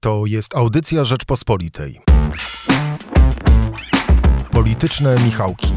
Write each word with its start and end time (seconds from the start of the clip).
To 0.00 0.22
jest 0.26 0.56
audycja 0.56 1.04
Rzeczpospolitej. 1.04 2.00
Polityczne 4.50 5.16
Michałki. 5.24 5.72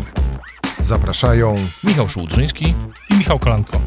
Zapraszają 0.79 1.55
Michał 1.83 2.09
Szułdrzyński 2.09 2.75
i 3.09 3.13
Michał 3.13 3.39
Kolanko. 3.39 3.81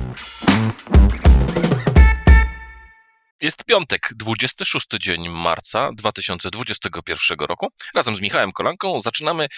Jest 3.41 3.65
piątek, 3.65 4.11
26 4.17 4.87
dzień 5.01 5.29
marca 5.29 5.91
2021 5.97 7.39
roku. 7.39 7.69
Razem 7.95 8.17
z 8.17 8.21
Michałem 8.21 8.53
Kolanką 8.53 9.01
zaczynamy 9.01 9.49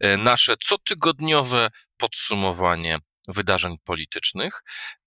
e, 0.00 0.16
nasze 0.16 0.56
cotygodniowe 0.56 1.70
podsumowanie 1.96 2.98
wydarzeń 3.28 3.76
politycznych, 3.84 4.62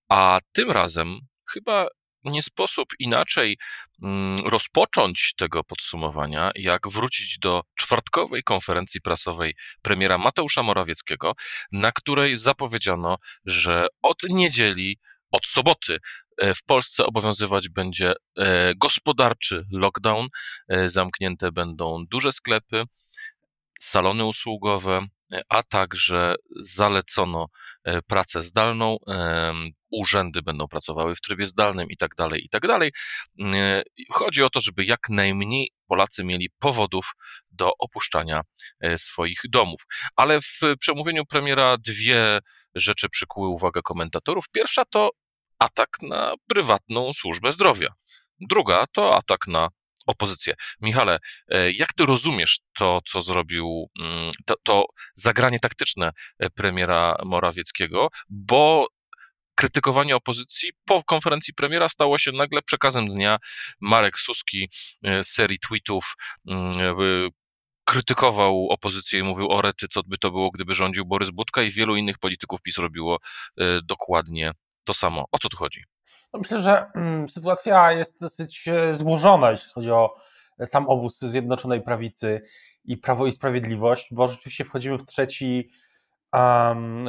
a 0.08 0.40
tym 0.52 0.70
razem 0.70 1.20
chyba 1.50 1.86
nie 2.24 2.42
sposób 2.42 2.88
inaczej 2.98 3.58
mm, 4.02 4.38
rozpocząć 4.38 5.34
tego 5.36 5.64
podsumowania, 5.64 6.50
jak 6.54 6.88
wrócić 6.88 7.38
do 7.38 7.62
czwartkowej 7.74 8.42
konferencji 8.42 9.00
prasowej 9.00 9.54
premiera 9.82 10.18
Mateusza 10.18 10.62
Morawieckiego, 10.62 11.32
na 11.72 11.92
której 11.92 12.36
zapowiedziano, 12.36 13.16
że 13.44 13.86
od 14.02 14.22
niedzieli, 14.28 14.98
od 15.30 15.46
soboty 15.46 15.98
e, 16.38 16.54
w 16.54 16.62
Polsce 16.62 17.06
obowiązywać 17.06 17.68
będzie 17.68 18.12
e, 18.38 18.74
gospodarczy 18.74 19.64
lockdown, 19.72 20.28
e, 20.68 20.88
zamknięte 20.88 21.52
będą 21.52 22.04
duże 22.10 22.32
sklepy, 22.32 22.84
salony 23.80 24.24
usługowe, 24.24 25.06
a 25.48 25.62
także 25.62 26.34
zalecono 26.60 27.46
pracę 28.06 28.42
zdalną, 28.42 28.96
urzędy 29.92 30.42
będą 30.42 30.68
pracowały 30.68 31.14
w 31.14 31.20
trybie 31.20 31.46
zdalnym 31.46 31.90
i 31.90 31.96
tak 31.96 32.14
dalej, 32.14 32.44
i 32.44 32.48
tak 32.48 32.66
dalej. 32.66 32.90
E, 33.54 33.82
chodzi 34.10 34.42
o 34.42 34.50
to, 34.50 34.60
żeby 34.60 34.84
jak 34.84 35.00
najmniej 35.08 35.70
Polacy 35.86 36.24
mieli 36.24 36.50
powodów 36.58 37.12
do 37.50 37.72
opuszczania 37.78 38.40
e, 38.80 38.98
swoich 38.98 39.40
domów. 39.50 39.80
Ale 40.16 40.40
w 40.40 40.60
przemówieniu 40.78 41.26
premiera 41.26 41.76
dwie 41.78 42.38
rzeczy 42.74 43.08
przykuły 43.08 43.48
uwagę 43.48 43.82
komentatorów. 43.82 44.44
Pierwsza 44.52 44.84
to 44.84 45.10
atak 45.58 45.88
na 46.02 46.34
prywatną 46.48 47.12
służbę 47.12 47.52
zdrowia. 47.52 47.88
Druga 48.40 48.84
to 48.92 49.16
atak 49.16 49.46
na 49.46 49.68
opozycję. 50.06 50.54
Michale, 50.80 51.18
e, 51.48 51.72
jak 51.72 51.94
ty 51.94 52.06
rozumiesz 52.06 52.60
to, 52.78 53.00
co 53.06 53.20
zrobił, 53.20 53.90
mm, 54.00 54.32
to, 54.46 54.54
to 54.62 54.84
zagranie 55.14 55.60
taktyczne 55.60 56.10
premiera 56.54 57.16
Morawieckiego, 57.24 58.08
bo 58.28 58.86
krytykowanie 59.54 60.16
opozycji 60.16 60.70
po 60.84 61.04
konferencji 61.04 61.54
premiera 61.54 61.88
stało 61.88 62.18
się 62.18 62.32
nagle 62.32 62.62
przekazem 62.62 63.06
dnia. 63.06 63.38
Marek 63.80 64.18
Suski 64.18 64.70
z 65.02 65.28
serii 65.28 65.58
tweetów 65.58 66.14
mm, 66.48 66.72
krytykował 67.84 68.68
opozycję 68.70 69.20
i 69.20 69.22
mówił 69.22 69.48
o 69.50 69.62
rety, 69.62 69.86
co 69.88 70.02
by 70.02 70.18
to 70.18 70.30
było, 70.30 70.50
gdyby 70.50 70.74
rządził 70.74 71.04
Borys 71.04 71.30
Budka 71.30 71.62
i 71.62 71.70
wielu 71.70 71.96
innych 71.96 72.18
polityków 72.18 72.62
PiS 72.62 72.78
robiło 72.78 73.18
e, 73.58 73.80
dokładnie 73.84 74.52
to 74.84 74.94
samo. 74.94 75.24
O 75.32 75.38
co 75.38 75.48
tu 75.48 75.56
chodzi? 75.56 75.84
No 76.32 76.38
myślę, 76.38 76.58
że 76.58 76.86
mm, 76.94 77.28
sytuacja 77.28 77.92
jest 77.92 78.20
dosyć 78.20 78.68
e, 78.68 78.94
złożona, 78.94 79.50
jeśli 79.50 79.72
chodzi 79.72 79.90
o 79.90 80.14
sam 80.66 80.88
obóz 80.88 81.18
Zjednoczonej 81.20 81.82
Prawicy 81.82 82.42
i 82.84 82.96
Prawo 82.96 83.26
i 83.26 83.32
Sprawiedliwość, 83.32 84.08
bo 84.10 84.28
rzeczywiście 84.28 84.64
wchodzimy 84.64 84.98
w 84.98 85.04
trzeci, 85.04 85.70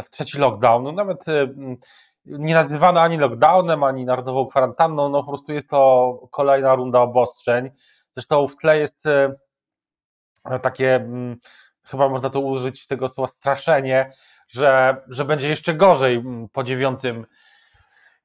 w 0.04 0.10
trzeci 0.10 0.38
lockdown. 0.38 0.84
No 0.84 0.92
nawet 0.92 1.28
um, 1.28 1.78
nie 2.26 2.54
nazywane 2.54 3.02
ani 3.02 3.18
lockdownem, 3.18 3.84
ani 3.84 4.06
narodową 4.06 4.48
kwarantanną, 4.48 5.10
no 5.10 5.24
po 5.24 5.30
prostu 5.30 5.54
jest 5.54 5.70
to 5.70 6.20
kolejna 6.32 6.76
runda 6.76 7.02
obostrzeń. 7.02 7.70
Zresztą 8.12 8.48
w 8.48 8.56
tle 8.56 8.80
jest 8.80 9.06
e, 9.06 9.36
takie, 10.62 10.96
mm, 10.96 11.38
chyba 11.84 12.10
można 12.10 12.30
to 12.30 12.40
użyć 12.40 12.88
tego 12.88 13.10
słowa 13.10 13.28
straszenie, 13.28 14.12
że, 14.48 14.98
że 15.08 15.26
będzie 15.26 15.50
jeszcze 15.50 15.74
gorzej 15.74 16.16
mm, 16.16 16.50
po 16.50 16.64
9 16.64 17.02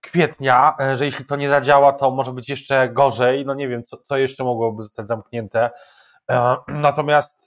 kwietnia, 0.00 0.74
e, 0.80 0.96
że 0.96 1.04
jeśli 1.04 1.24
to 1.24 1.36
nie 1.36 1.48
zadziała, 1.48 1.92
to 1.92 2.10
może 2.10 2.32
być 2.32 2.48
jeszcze 2.48 2.88
gorzej. 2.88 3.46
No 3.46 3.54
nie 3.54 3.68
wiem, 3.68 3.82
co, 3.82 3.96
co 3.96 4.16
jeszcze 4.18 4.44
mogłoby 4.44 4.82
zostać 4.82 5.06
zamknięte. 5.06 5.70
E, 6.30 6.56
natomiast 6.68 7.46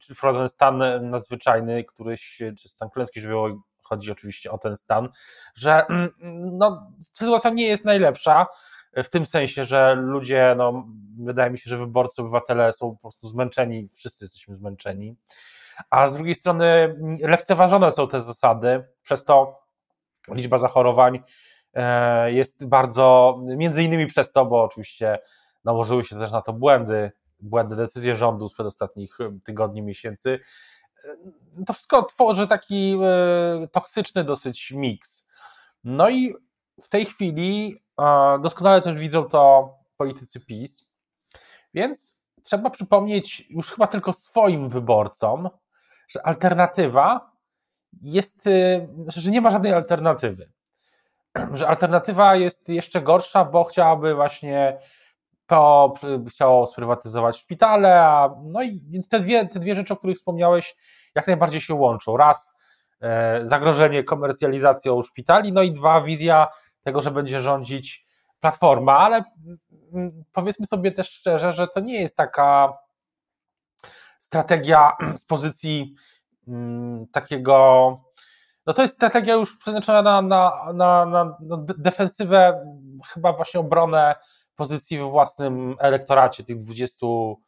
czy 0.00 0.14
wprowadzony 0.14 0.48
stan 0.48 0.82
nadzwyczajny, 1.10 1.84
któryś, 1.84 2.42
czy 2.58 2.68
stan 2.68 2.90
klęski 2.90 3.20
żywiołowej 3.20 3.56
chodzi 3.82 4.12
oczywiście 4.12 4.50
o 4.50 4.58
ten 4.58 4.76
stan, 4.76 5.08
że 5.54 5.86
mm, 5.86 6.10
no, 6.58 6.92
sytuacja 7.12 7.50
nie 7.50 7.66
jest 7.66 7.84
najlepsza, 7.84 8.46
w 8.96 9.08
tym 9.08 9.26
sensie, 9.26 9.64
że 9.64 9.94
ludzie, 9.94 10.54
no, 10.58 10.86
wydaje 11.18 11.50
mi 11.50 11.58
się, 11.58 11.70
że 11.70 11.78
wyborcy, 11.78 12.22
obywatele 12.22 12.72
są 12.72 12.90
po 12.90 13.00
prostu 13.00 13.28
zmęczeni, 13.28 13.88
wszyscy 13.88 14.24
jesteśmy 14.24 14.54
zmęczeni, 14.54 15.16
a 15.90 16.06
z 16.06 16.14
drugiej 16.14 16.34
strony 16.34 16.96
lekceważone 17.20 17.90
są 17.90 18.08
te 18.08 18.20
zasady, 18.20 18.84
przez 19.02 19.24
to 19.24 19.63
liczba 20.28 20.58
zachorowań 20.58 21.22
e, 21.74 22.32
jest 22.32 22.66
bardzo, 22.66 23.38
między 23.42 23.84
innymi 23.84 24.06
przez 24.06 24.32
to, 24.32 24.46
bo 24.46 24.62
oczywiście 24.62 25.18
nałożyły 25.64 26.04
się 26.04 26.18
też 26.18 26.32
na 26.32 26.42
to 26.42 26.52
błędy, 26.52 27.12
błędy 27.40 27.76
decyzje 27.76 28.16
rządu 28.16 28.48
sprzed 28.48 28.66
ostatnich 28.66 29.18
tygodni, 29.44 29.82
miesięcy, 29.82 30.40
to 31.66 31.72
wszystko 31.72 32.02
tworzy 32.02 32.46
taki 32.46 32.98
e, 33.02 33.68
toksyczny 33.68 34.24
dosyć 34.24 34.70
miks. 34.70 35.26
No 35.84 36.10
i 36.10 36.34
w 36.82 36.88
tej 36.88 37.06
chwili 37.06 37.82
doskonale 38.42 38.80
też 38.80 38.94
widzą 38.94 39.24
to 39.24 39.74
politycy 39.96 40.40
PiS, 40.40 40.86
więc 41.74 42.20
trzeba 42.42 42.70
przypomnieć 42.70 43.46
już 43.50 43.70
chyba 43.70 43.86
tylko 43.86 44.12
swoim 44.12 44.68
wyborcom, 44.68 45.50
że 46.08 46.26
alternatywa 46.26 47.33
jest, 48.02 48.46
e, 48.46 48.86
że 49.06 49.30
nie 49.30 49.40
ma 49.40 49.50
żadnej 49.50 49.72
alternatywy. 49.72 50.52
Że 51.52 51.68
alternatywa 51.68 52.36
jest 52.36 52.68
jeszcze 52.68 53.02
gorsza, 53.02 53.44
bo 53.44 53.64
chciałaby 53.64 54.14
właśnie 54.14 54.78
PO 55.46 55.94
chciało 56.28 56.66
sprywatyzować 56.66 57.38
szpitale, 57.38 58.02
a 58.02 58.34
no 58.42 58.62
i 58.62 58.80
więc 58.88 59.08
te 59.08 59.20
dwie, 59.20 59.48
te 59.48 59.58
dwie 59.58 59.74
rzeczy, 59.74 59.94
o 59.94 59.96
których 59.96 60.16
wspomniałeś, 60.16 60.76
jak 61.14 61.26
najbardziej 61.26 61.60
się 61.60 61.74
łączą. 61.74 62.16
Raz 62.16 62.54
e, 63.00 63.40
zagrożenie 63.42 64.04
komercjalizacją 64.04 65.02
szpitali, 65.02 65.52
no 65.52 65.62
i 65.62 65.72
dwa 65.72 66.00
wizja 66.00 66.48
tego, 66.82 67.02
że 67.02 67.10
będzie 67.10 67.40
rządzić 67.40 68.06
platforma, 68.40 68.98
ale 68.98 69.24
mm, 69.92 70.24
powiedzmy 70.32 70.66
sobie 70.66 70.92
też 70.92 71.10
szczerze, 71.10 71.52
że 71.52 71.68
to 71.68 71.80
nie 71.80 72.00
jest 72.00 72.16
taka 72.16 72.78
strategia 74.18 74.92
z 75.22 75.24
pozycji 75.24 75.94
takiego. 77.12 77.54
No 78.66 78.72
to 78.72 78.82
jest 78.82 78.94
strategia 78.94 79.34
już 79.34 79.58
przeznaczona 79.58 80.02
na, 80.02 80.22
na, 80.22 81.06
na, 81.06 81.36
na 81.40 81.56
defensywę, 81.78 82.64
chyba 83.12 83.32
właśnie 83.32 83.60
obronę 83.60 84.14
pozycji 84.56 84.98
we 84.98 85.10
własnym 85.10 85.76
elektoracie, 85.78 86.44
tych 86.44 86.58
dwudziestu 86.58 87.40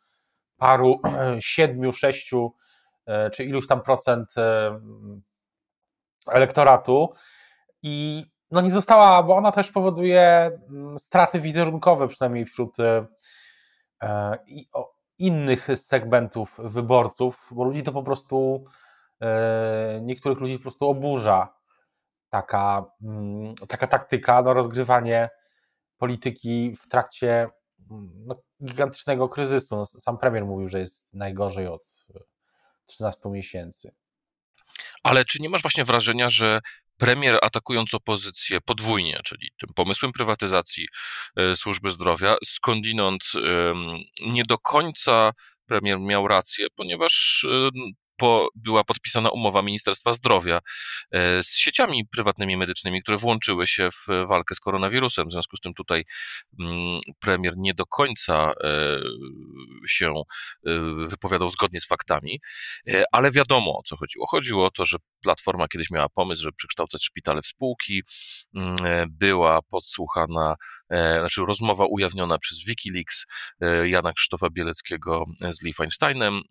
paru, 0.57 1.01
siedmiu, 1.41 1.93
sześciu, 1.93 2.53
e, 3.07 3.31
czy 3.31 3.45
iluś 3.45 3.67
tam 3.67 3.83
procent 3.83 4.39
e, 4.39 4.81
elektoratu. 6.27 7.13
I 7.83 8.25
no 8.51 8.61
nie 8.61 8.71
została, 8.71 9.23
bo 9.23 9.37
ona 9.37 9.53
też 9.53 9.73
powoduje 9.73 10.51
mm, 10.71 10.99
straty 10.99 11.41
wizerunkowe, 11.41 12.09
przynajmniej 12.09 12.45
wśród 12.45 12.77
e, 12.81 13.07
innych 15.19 15.69
segmentów 15.75 16.57
wyborców, 16.59 17.49
bo 17.51 17.65
ludzi 17.65 17.83
to 17.83 17.93
po 17.93 18.03
prostu, 18.03 18.65
niektórych 20.01 20.41
ludzi 20.41 20.57
po 20.57 20.63
prostu 20.63 20.89
oburza 20.89 21.57
taka, 22.31 22.85
mm, 23.03 23.55
taka 23.69 23.87
taktyka, 23.87 24.43
no 24.43 24.55
rozgrywanie 24.55 25.29
polityki 25.99 26.77
w 26.77 26.89
trakcie 26.89 27.49
no, 28.27 28.43
gigantycznego 28.65 29.29
kryzysu. 29.29 29.77
No, 29.77 29.87
sam 29.87 30.19
premier 30.19 30.45
mówił, 30.45 30.69
że 30.69 30.81
jest 30.81 31.15
najgorzej 31.15 31.67
od 31.67 32.07
13 32.87 33.29
miesięcy. 33.31 33.95
Ale 35.03 35.25
czy 35.25 35.43
nie 35.43 35.49
masz 35.49 35.63
właśnie 35.63 35.85
wrażenia, 35.85 36.31
że 36.31 36.61
premier 36.97 37.39
atakując 37.43 37.95
opozycję 37.95 38.61
podwójnie, 38.61 39.21
czyli 39.25 39.49
tym 39.61 39.71
pomysłem 39.75 40.13
prywatyzacji 40.13 40.87
e, 41.37 41.57
służby 41.57 41.91
zdrowia, 41.91 42.37
skądinąd 42.45 43.25
nie 44.27 44.45
do 44.45 44.59
końca 44.59 45.33
premier 45.67 46.01
miał 46.01 46.29
rację, 46.29 46.67
ponieważ 46.77 47.47
po, 48.17 48.49
była 48.55 48.85
podpisana 48.85 49.31
umowa 49.31 49.63
Ministerstwa 49.63 50.13
Zdrowia 50.13 50.61
e, 51.11 51.43
z 51.43 51.57
sieciami 51.57 52.07
prywatnymi 52.13 52.57
medycznymi, 52.57 53.03
które 53.03 53.19
włączyły 53.19 53.67
się 53.67 53.89
w 53.91 54.27
walkę 54.29 54.55
z 54.55 54.61
koronawirusem. 54.61 55.29
W 55.29 55.33
związku 55.33 55.57
z 55.57 55.61
tym 55.61 55.75
tutaj 55.75 56.05
mm, 56.61 56.99
premier 57.21 57.53
nie 57.57 57.75
do 57.75 57.87
końca 57.87 58.53
e, 58.65 58.99
się 59.89 60.23
wypowiadał 61.07 61.49
zgodnie 61.49 61.81
z 61.81 61.87
faktami, 61.87 62.41
ale 63.13 63.31
wiadomo 63.31 63.79
o 63.79 63.83
co 63.83 63.97
chodziło. 63.97 64.27
Chodziło 64.27 64.67
o 64.67 64.71
to, 64.71 64.85
że 64.85 64.97
Platforma 65.23 65.69
kiedyś 65.69 65.91
miała 65.91 66.09
pomysł, 66.09 66.43
żeby 66.43 66.57
przekształcać 66.57 67.05
szpitale 67.05 67.43
w 67.43 67.47
spółki, 67.47 68.03
mm, 68.55 68.77
była 69.11 69.63
podsłuchana, 69.63 70.55
znaczy 70.91 71.41
rozmowa 71.47 71.85
ujawniona 71.87 72.39
przez 72.39 72.65
Wikileaks 72.65 73.25
Jana 73.85 74.13
Krzysztofa 74.13 74.51
Bieleckiego 74.51 75.25
z 75.51 75.63
Lee 75.63 75.73
Feinsteinem, 75.73 76.43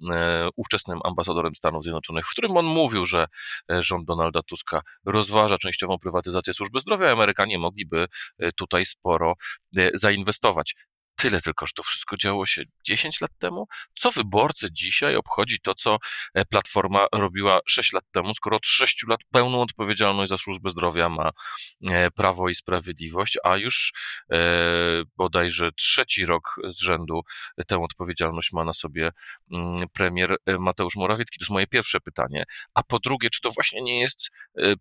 ówczesnym 0.55 0.99
ambasadorem 1.03 1.54
Stanów 1.55 1.83
Zjednoczonych, 1.83 2.25
w 2.25 2.31
którym 2.31 2.57
on 2.57 2.65
mówił, 2.65 3.05
że 3.05 3.25
rząd 3.69 4.05
Donalda 4.05 4.41
Tuska 4.43 4.81
rozważa 5.05 5.57
częściową 5.57 5.97
prywatyzację 5.97 6.53
służby 6.53 6.79
zdrowia, 6.79 7.11
Amerykanie 7.11 7.59
mogliby 7.59 8.07
tutaj 8.55 8.85
sporo 8.85 9.33
zainwestować. 9.93 10.75
Tyle 11.15 11.41
tylko, 11.41 11.67
że 11.67 11.73
to 11.75 11.83
wszystko 11.83 12.17
działo 12.17 12.45
się 12.45 12.63
10 12.83 13.21
lat 13.21 13.31
temu. 13.39 13.67
Co 13.95 14.11
wyborcy 14.11 14.67
dzisiaj 14.71 15.15
obchodzi 15.15 15.59
to, 15.59 15.75
co 15.75 15.97
e, 16.33 16.45
Platforma 16.45 17.07
robiła 17.13 17.59
6 17.67 17.93
lat 17.93 18.03
temu, 18.11 18.33
skoro 18.33 18.57
od 18.57 18.65
6 18.65 19.07
lat 19.07 19.19
pełną 19.31 19.61
odpowiedzialność 19.61 20.29
za 20.29 20.37
służbę 20.37 20.69
zdrowia 20.69 21.09
ma 21.09 21.31
e, 21.89 22.11
Prawo 22.11 22.49
i 22.49 22.55
Sprawiedliwość, 22.55 23.37
a 23.43 23.57
już 23.57 23.93
e, 24.31 24.37
bodajże 25.17 25.71
trzeci 25.71 26.25
rok 26.25 26.55
z 26.67 26.79
rzędu 26.79 27.21
tę 27.67 27.83
odpowiedzialność 27.83 28.51
ma 28.53 28.63
na 28.63 28.73
sobie 28.73 29.11
mm, 29.51 29.75
premier 29.93 30.35
Mateusz 30.59 30.95
Morawiecki. 30.95 31.39
To 31.39 31.43
jest 31.43 31.51
moje 31.51 31.67
pierwsze 31.67 31.99
pytanie. 31.99 32.43
A 32.73 32.83
po 32.83 32.99
drugie, 32.99 33.29
czy 33.29 33.41
to 33.41 33.49
właśnie 33.51 33.81
nie 33.81 33.99
jest 34.01 34.29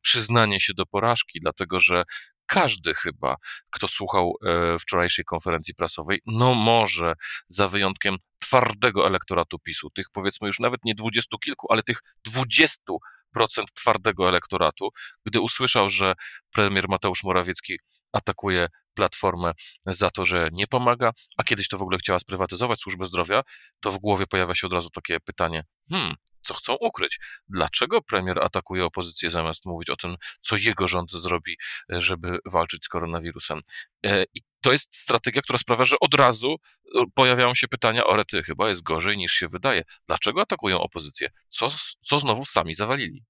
przyznanie 0.02 0.60
się 0.60 0.74
do 0.74 0.86
porażki, 0.86 1.40
dlatego 1.40 1.80
że 1.80 2.04
każdy 2.46 2.94
chyba, 2.94 3.36
kto 3.70 3.88
słuchał 3.88 4.34
e, 4.46 4.78
wczorajszej 4.78 5.24
konferencji 5.24 5.74
prasowej, 5.74 6.20
no 6.26 6.54
może 6.54 7.14
za 7.48 7.68
wyjątkiem 7.68 8.16
twardego 8.40 9.06
elektoratu 9.06 9.58
PiSu, 9.58 9.90
tych 9.90 10.06
powiedzmy 10.12 10.46
już 10.46 10.58
nawet 10.58 10.84
nie 10.84 10.94
dwudziestu 10.94 11.38
kilku, 11.38 11.72
ale 11.72 11.82
tych 11.82 11.98
dwudziestu 12.24 12.98
procent 13.32 13.72
twardego 13.74 14.28
elektoratu, 14.28 14.88
gdy 15.26 15.40
usłyszał, 15.40 15.90
że 15.90 16.14
premier 16.52 16.88
Mateusz 16.88 17.24
Morawiecki 17.24 17.78
atakuje 18.12 18.68
Platformę 18.94 19.52
za 19.86 20.10
to, 20.10 20.24
że 20.24 20.48
nie 20.52 20.66
pomaga, 20.66 21.12
a 21.36 21.44
kiedyś 21.44 21.68
to 21.68 21.78
w 21.78 21.82
ogóle 21.82 21.98
chciała 21.98 22.18
sprywatyzować 22.18 22.80
służbę 22.80 23.06
zdrowia, 23.06 23.42
to 23.80 23.90
w 23.90 23.98
głowie 23.98 24.26
pojawia 24.26 24.54
się 24.54 24.66
od 24.66 24.72
razu 24.72 24.90
takie 24.90 25.20
pytanie, 25.20 25.64
hmm, 25.90 26.14
co 26.42 26.54
chcą 26.54 26.76
ukryć? 26.80 27.18
Dlaczego 27.48 28.02
premier 28.02 28.38
atakuje 28.42 28.84
opozycję 28.84 29.30
zamiast 29.30 29.66
mówić 29.66 29.90
o 29.90 29.96
tym, 29.96 30.16
co 30.40 30.56
jego 30.56 30.88
rząd 30.88 31.10
zrobi, 31.10 31.56
żeby 31.88 32.38
walczyć 32.46 32.84
z 32.84 32.88
koronawirusem? 32.88 33.60
E, 34.06 34.24
I 34.34 34.40
to 34.60 34.72
jest 34.72 34.96
strategia, 34.96 35.42
która 35.42 35.58
sprawia, 35.58 35.84
że 35.84 35.96
od 36.00 36.14
razu 36.14 36.56
e, 36.94 37.04
pojawiają 37.14 37.54
się 37.54 37.68
pytania, 37.68 38.04
o 38.04 38.16
rety, 38.16 38.42
chyba 38.42 38.68
jest 38.68 38.82
gorzej 38.82 39.16
niż 39.16 39.32
się 39.32 39.48
wydaje. 39.48 39.82
Dlaczego 40.06 40.40
atakują 40.40 40.80
opozycję? 40.80 41.30
Co, 41.48 41.68
co 42.06 42.20
znowu 42.20 42.44
sami 42.44 42.74
zawalili? 42.74 43.24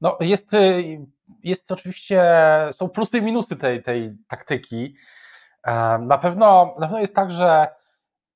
No, 0.00 0.16
jest, 0.20 0.54
e, 0.54 0.82
jest 1.42 1.72
oczywiście, 1.72 2.24
są 2.72 2.88
plusy 2.88 3.18
i 3.18 3.22
minusy 3.22 3.56
tej, 3.56 3.82
tej 3.82 4.16
taktyki. 4.28 4.94
Na 6.00 6.18
pewno, 6.18 6.74
na 6.78 6.86
pewno 6.86 7.00
jest 7.00 7.14
tak, 7.14 7.30
że 7.30 7.68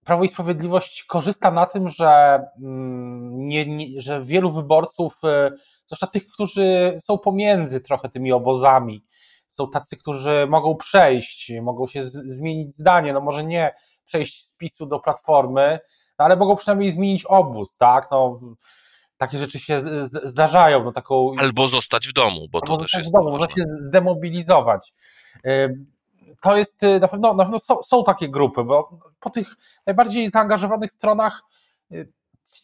Prawo 0.08 0.24
i 0.24 0.28
Sprawiedliwość 0.28 1.04
korzysta 1.04 1.50
na 1.50 1.66
tym, 1.66 1.88
że, 1.88 2.42
mm, 2.62 3.42
nie, 3.42 3.66
nie, 3.66 4.00
że 4.00 4.22
wielu 4.22 4.50
wyborców, 4.50 5.18
e, 5.24 5.50
zwłaszcza 5.86 6.06
tych, 6.06 6.26
którzy 6.26 6.98
są 7.04 7.18
pomiędzy 7.18 7.80
trochę 7.80 8.08
tymi 8.08 8.32
obozami, 8.32 9.04
są 9.46 9.70
tacy, 9.70 9.96
którzy 9.96 10.46
mogą 10.50 10.76
przejść, 10.76 11.52
mogą 11.62 11.86
się 11.86 12.02
z, 12.02 12.12
zmienić 12.12 12.76
zdanie, 12.76 13.12
no 13.12 13.20
może 13.20 13.44
nie 13.44 13.74
przejść 14.04 14.46
z 14.46 14.54
PiSu 14.54 14.86
do 14.86 15.00
Platformy, 15.00 15.80
no 16.18 16.24
ale 16.24 16.36
mogą 16.36 16.56
przynajmniej 16.56 16.90
zmienić 16.90 17.24
obóz, 17.24 17.76
tak, 17.76 18.08
no 18.10 18.40
takie 19.18 19.38
rzeczy 19.38 19.58
się 19.58 19.80
zdarzają. 20.24 20.84
No, 20.84 20.92
taką, 20.92 21.32
albo 21.38 21.68
zostać 21.68 22.08
w 22.08 22.12
domu, 22.12 22.48
bo 22.50 22.60
to 22.60 22.76
też 22.76 22.94
jest. 22.94 23.10
W 23.10 23.12
domu, 23.12 23.30
można 23.30 23.48
się 23.48 23.62
zdemobilizować. 23.64 24.94
To 26.40 26.56
jest 26.56 26.82
y, 26.82 27.00
na 27.00 27.08
pewno, 27.08 27.34
na 27.34 27.44
pewno 27.44 27.58
są, 27.58 27.82
są, 27.82 28.04
takie 28.04 28.28
grupy, 28.28 28.64
bo 28.64 28.98
po 29.20 29.30
tych 29.30 29.48
najbardziej 29.86 30.30
zaangażowanych 30.30 30.92
stronach 30.92 31.42
y, 31.92 32.12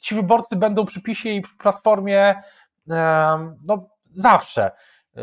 ci 0.01 0.15
wyborcy 0.15 0.57
będą 0.57 0.87
przy 0.87 1.03
PiSie 1.03 1.29
i 1.29 1.43
przy 1.43 1.57
Platformie 1.57 2.35
no, 3.63 3.89
zawsze, 4.13 4.71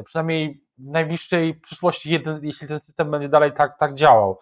przynajmniej 0.06 0.64
w 0.78 0.90
najbliższej 0.90 1.56
przyszłości, 1.56 2.12
jeden, 2.12 2.40
jeśli 2.44 2.68
ten 2.68 2.80
system 2.80 3.12
będzie 3.12 3.30
dalej 3.30 3.52
tak, 3.54 3.78
tak 3.78 3.96
działał. 3.96 4.40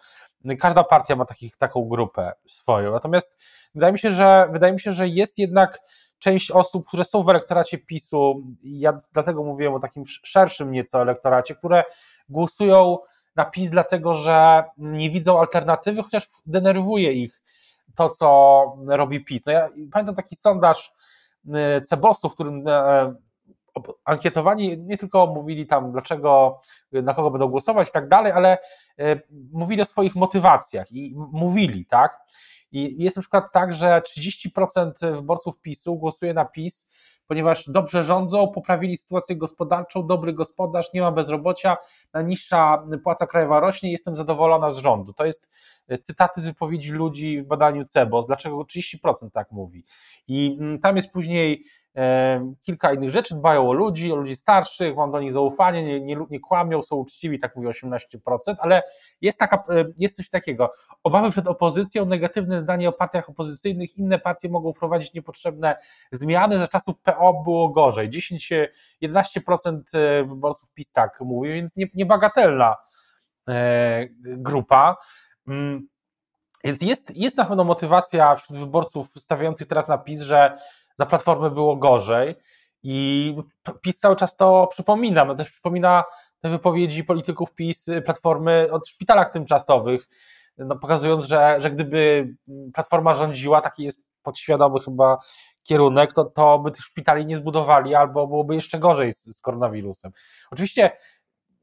Każda 0.60 0.84
partia 0.84 1.16
ma 1.16 1.24
takich, 1.24 1.56
taką 1.56 1.88
grupę 1.88 2.32
swoją. 2.48 2.92
Natomiast 2.92 3.36
wydaje 3.74 3.92
mi 3.92 3.98
się, 3.98 4.10
że 4.10 4.48
wydaje 4.52 4.72
mi 4.72 4.80
się, 4.80 4.92
że 4.92 5.08
jest 5.08 5.38
jednak 5.38 5.80
część 6.20 6.50
osób, 6.50 6.88
które 6.88 7.04
są 7.04 7.22
w 7.22 7.28
elektoracie 7.28 7.78
PiSu, 7.78 8.42
ja 8.62 8.98
dlatego 9.12 9.44
mówiłem 9.44 9.74
o 9.74 9.80
takim 9.80 10.04
szerszym 10.06 10.70
nieco 10.70 11.02
elektoracie, 11.02 11.54
które 11.54 11.84
głosują 12.28 12.98
na 13.36 13.44
PiS, 13.44 13.70
dlatego 13.70 14.14
że 14.14 14.64
nie 14.76 15.10
widzą 15.10 15.40
alternatywy, 15.40 16.02
chociaż 16.02 16.28
denerwuje 16.46 17.12
ich 17.12 17.42
to, 17.94 18.08
co 18.08 18.62
robi 18.86 19.24
PiS. 19.24 19.46
No 19.46 19.52
ja 19.52 19.68
pamiętam 19.92 20.14
taki 20.14 20.36
sondaż 20.36 20.92
y, 21.46 21.80
Cebosu, 21.80 22.28
w 22.28 22.34
którym 22.34 22.68
e, 22.68 23.14
ankietowani 24.04 24.78
nie 24.78 24.96
tylko 24.96 25.26
mówili 25.26 25.66
tam, 25.66 25.92
dlaczego, 25.92 26.60
na 26.92 27.14
kogo 27.14 27.30
będą 27.30 27.48
głosować 27.48 27.88
i 27.88 27.92
tak 27.92 28.08
dalej, 28.08 28.32
ale 28.32 28.58
e, 28.98 29.20
mówili 29.52 29.82
o 29.82 29.84
swoich 29.84 30.16
motywacjach 30.16 30.92
i 30.92 31.14
mówili, 31.16 31.86
tak? 31.86 32.18
I 32.72 33.02
jest 33.02 33.16
na 33.16 33.22
przykład 33.22 33.52
tak, 33.52 33.72
że 33.72 34.02
30% 34.18 34.92
wyborców 35.00 35.60
PiSu 35.60 35.96
głosuje 35.96 36.34
na 36.34 36.44
PiS 36.44 36.86
ponieważ 37.30 37.70
dobrze 37.70 38.04
rządzą, 38.04 38.48
poprawili 38.48 38.96
sytuację 38.96 39.36
gospodarczą, 39.36 40.06
dobry 40.06 40.32
gospodarz, 40.32 40.92
nie 40.94 41.00
ma 41.00 41.12
bezrobocia, 41.12 41.76
najniższa 42.12 42.84
płaca 43.04 43.26
krajowa 43.26 43.60
rośnie, 43.60 43.92
jestem 43.92 44.16
zadowolona 44.16 44.70
z 44.70 44.78
rządu. 44.78 45.12
To 45.12 45.24
jest 45.24 45.48
e, 45.88 45.98
cytaty 45.98 46.40
z 46.40 46.46
wypowiedzi 46.46 46.92
ludzi 46.92 47.40
w 47.40 47.44
badaniu 47.44 47.84
CEBOS. 47.84 48.26
Dlaczego 48.26 48.56
30% 48.56 49.30
tak 49.32 49.52
mówi? 49.52 49.84
I 50.28 50.56
mm, 50.60 50.78
tam 50.78 50.96
jest 50.96 51.12
później 51.12 51.64
kilka 52.60 52.92
innych 52.92 53.10
rzeczy, 53.10 53.34
dbają 53.34 53.68
o 53.68 53.72
ludzi, 53.72 54.12
o 54.12 54.16
ludzi 54.16 54.36
starszych, 54.36 54.96
mam 54.96 55.10
do 55.10 55.20
nich 55.20 55.32
zaufanie, 55.32 55.84
nie, 55.84 56.00
nie, 56.00 56.16
nie 56.30 56.40
kłamią, 56.40 56.82
są 56.82 56.96
uczciwi, 56.96 57.38
tak 57.38 57.56
mówi 57.56 57.68
18%, 57.68 58.08
ale 58.58 58.82
jest, 59.20 59.38
taka, 59.38 59.64
jest 59.98 60.16
coś 60.16 60.30
takiego, 60.30 60.72
obawy 61.04 61.30
przed 61.30 61.46
opozycją, 61.46 62.06
negatywne 62.06 62.58
zdanie 62.58 62.88
o 62.88 62.92
partiach 62.92 63.28
opozycyjnych, 63.28 63.96
inne 63.96 64.18
partie 64.18 64.48
mogą 64.48 64.72
prowadzić 64.72 65.14
niepotrzebne 65.14 65.76
zmiany, 66.12 66.58
za 66.58 66.68
czasów 66.68 66.98
PO 66.98 67.42
było 67.44 67.68
gorzej, 67.68 68.10
10, 68.10 68.52
11% 69.02 69.80
e, 69.94 70.24
wyborców 70.24 70.70
PiS 70.70 70.92
tak 70.92 71.20
mówi, 71.20 71.52
więc 71.52 71.76
nie, 71.76 71.86
niebagatelna 71.94 72.76
e, 73.48 74.06
grupa. 74.20 74.96
Mm, 75.48 75.88
więc 76.64 76.82
jest, 76.82 77.18
jest 77.18 77.36
na 77.36 77.44
pewno 77.44 77.64
motywacja 77.64 78.36
wśród 78.36 78.58
wyborców 78.58 79.08
stawiających 79.16 79.68
teraz 79.68 79.88
na 79.88 79.98
PiS, 79.98 80.20
że 80.20 80.58
za 81.00 81.06
Platformy 81.06 81.50
było 81.50 81.76
gorzej 81.76 82.34
i 82.82 83.36
PiS 83.82 83.98
cały 83.98 84.16
czas 84.16 84.36
to 84.36 84.66
przypomina, 84.70 85.24
no 85.24 85.34
też 85.34 85.50
przypomina 85.50 86.04
te 86.40 86.48
wypowiedzi 86.48 87.04
polityków 87.04 87.54
PiS, 87.54 87.86
Platformy 88.04 88.68
o 88.72 88.80
szpitalach 88.88 89.30
tymczasowych, 89.30 90.08
no 90.58 90.76
pokazując, 90.76 91.24
że, 91.24 91.56
że 91.58 91.70
gdyby 91.70 92.28
Platforma 92.74 93.14
rządziła, 93.14 93.60
taki 93.60 93.84
jest 93.84 94.00
podświadomy 94.22 94.80
chyba 94.80 95.18
kierunek, 95.62 96.12
to, 96.12 96.24
to 96.24 96.58
by 96.58 96.70
tych 96.70 96.84
szpitali 96.84 97.26
nie 97.26 97.36
zbudowali 97.36 97.94
albo 97.94 98.26
byłoby 98.26 98.54
jeszcze 98.54 98.78
gorzej 98.78 99.12
z, 99.12 99.24
z 99.24 99.40
koronawirusem. 99.40 100.12
Oczywiście 100.50 100.90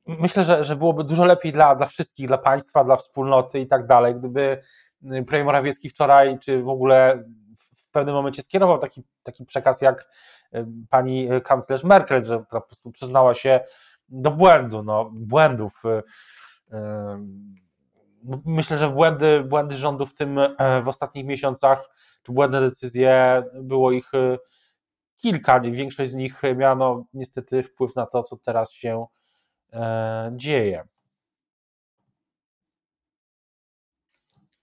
myślę, 0.07 0.43
że, 0.43 0.63
że 0.63 0.75
byłoby 0.75 1.03
dużo 1.03 1.25
lepiej 1.25 1.51
dla, 1.51 1.75
dla 1.75 1.85
wszystkich, 1.85 2.27
dla 2.27 2.37
państwa, 2.37 2.83
dla 2.83 2.95
wspólnoty 2.95 3.59
i 3.59 3.67
tak 3.67 3.87
dalej, 3.87 4.15
gdyby 4.15 4.61
premier 5.01 5.45
Morawiecki 5.45 5.89
wczoraj, 5.89 6.39
czy 6.39 6.63
w 6.63 6.69
ogóle 6.69 7.23
pewnym 7.99 8.15
momencie 8.15 8.41
skierował 8.41 8.77
taki, 8.77 9.03
taki 9.23 9.45
przekaz 9.45 9.81
jak 9.81 10.09
pani 10.89 11.29
kanclerz 11.43 11.83
Merkel, 11.83 12.23
że, 12.23 12.39
po 12.39 12.61
prostu 12.61 12.91
przyznała 12.91 13.33
się 13.33 13.59
do 14.09 14.31
błędu, 14.31 14.83
no, 14.83 15.09
błędów. 15.13 15.83
Y, 15.85 16.03
myślę, 18.45 18.77
że 18.77 18.89
błędy, 18.89 19.43
błędy 19.43 19.75
rządu 19.75 20.05
w 20.05 20.13
tym 20.13 20.39
e, 20.39 20.81
w 20.81 20.87
ostatnich 20.87 21.25
miesiącach, 21.25 21.89
czy 22.23 22.31
błędne 22.31 22.61
decyzje, 22.61 23.43
było 23.53 23.91
ich 23.91 24.13
y, 24.13 24.37
kilka. 25.17 25.59
Większość 25.59 26.11
z 26.11 26.15
nich 26.15 26.41
miano 26.55 27.05
niestety 27.13 27.63
wpływ 27.63 27.95
na 27.95 28.05
to, 28.05 28.23
co 28.23 28.37
teraz 28.37 28.71
się 28.71 29.05
e, 29.73 30.31
dzieje. 30.35 30.87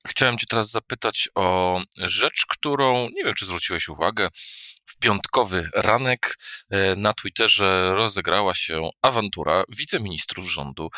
Chciałem 0.08 0.38
Cię 0.38 0.46
teraz 0.46 0.70
zapytać 0.70 1.28
o 1.34 1.80
rzecz, 1.96 2.46
którą 2.48 3.08
nie 3.08 3.24
wiem, 3.24 3.34
czy 3.34 3.46
zwróciłeś 3.46 3.88
uwagę. 3.88 4.28
W 4.86 4.98
piątkowy 4.98 5.68
ranek 5.74 6.38
e, 6.70 6.96
na 6.96 7.12
Twitterze 7.12 7.94
rozegrała 7.94 8.54
się 8.54 8.90
awantura 9.02 9.64
wiceministrów 9.68 10.50
rządu 10.50 10.88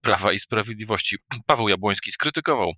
Prawa 0.00 0.32
i 0.32 0.40
Sprawiedliwości. 0.40 1.16
Paweł 1.46 1.68
Jabłoński 1.68 2.12
skrytykował 2.12 2.72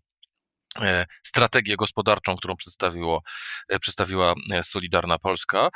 E, 0.80 1.06
strategię 1.22 1.76
gospodarczą, 1.76 2.36
którą 2.36 2.56
przedstawiło, 2.56 3.22
e, 3.68 3.78
przedstawiła 3.78 4.34
Solidarna 4.62 5.18
Polska. 5.18 5.68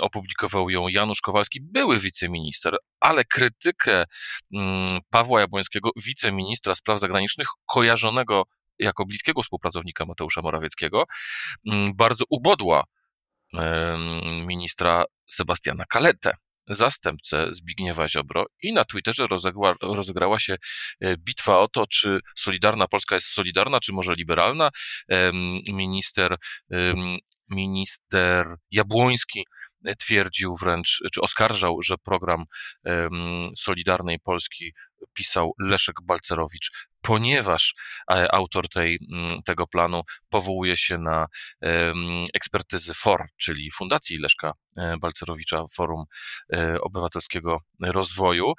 Opublikował 0.00 0.70
ją 0.70 0.88
Janusz 0.88 1.20
Kowalski, 1.20 1.60
były 1.62 2.00
wiceminister, 2.00 2.76
ale 3.00 3.24
krytykę 3.24 4.04
mm, 4.54 5.00
Pawła 5.10 5.40
Jabłońskiego, 5.40 5.90
wiceministra 5.96 6.74
spraw 6.74 7.00
zagranicznych, 7.00 7.48
kojarzonego 7.66 8.44
jako 8.78 9.06
bliskiego 9.06 9.42
współpracownika 9.42 10.04
Mateusza 10.06 10.40
Morawieckiego, 10.42 11.04
mm, 11.66 11.96
bardzo 11.96 12.24
ubodła 12.30 12.84
ministra 14.46 15.04
Sebastiana 15.30 15.84
Kaletę 15.84 16.32
zastępcę 16.68 17.46
Zbigniewa 17.50 18.08
Ziobro 18.08 18.46
i 18.62 18.72
na 18.72 18.84
Twitterze 18.84 19.26
rozegrała, 19.26 19.74
rozegrała 19.82 20.38
się 20.38 20.56
e, 21.00 21.16
bitwa 21.16 21.58
o 21.58 21.68
to, 21.68 21.86
czy 21.86 22.20
Solidarna 22.36 22.88
Polska 22.88 23.14
jest 23.14 23.26
solidarna, 23.26 23.80
czy 23.80 23.92
może 23.92 24.14
liberalna. 24.14 24.70
Minister, 25.68 26.36
minister 27.50 28.46
Jabłoński 28.70 29.44
twierdził 29.98 30.54
wręcz, 30.60 31.02
czy 31.12 31.20
oskarżał, 31.20 31.82
że 31.82 31.94
program 31.98 32.44
Solidarnej 33.56 34.18
Polski 34.20 34.72
pisał 35.14 35.52
Leszek 35.58 35.96
Balcerowicz, 36.02 36.70
ponieważ 37.06 37.74
e, 38.10 38.34
autor 38.34 38.68
tej, 38.68 38.98
mm, 39.12 39.42
tego 39.42 39.66
planu 39.66 40.02
powołuje 40.28 40.76
się 40.76 40.98
na 40.98 41.26
ekspertyzy 42.34 42.94
FOR, 42.94 43.26
czyli 43.36 43.70
Fundacji 43.70 44.18
Leszka 44.18 44.52
e, 44.78 44.96
Balcerowicza, 45.00 45.64
Forum 45.74 46.04
e, 46.52 46.80
Obywatelskiego 46.80 47.60
Rozwoju. 47.80 48.52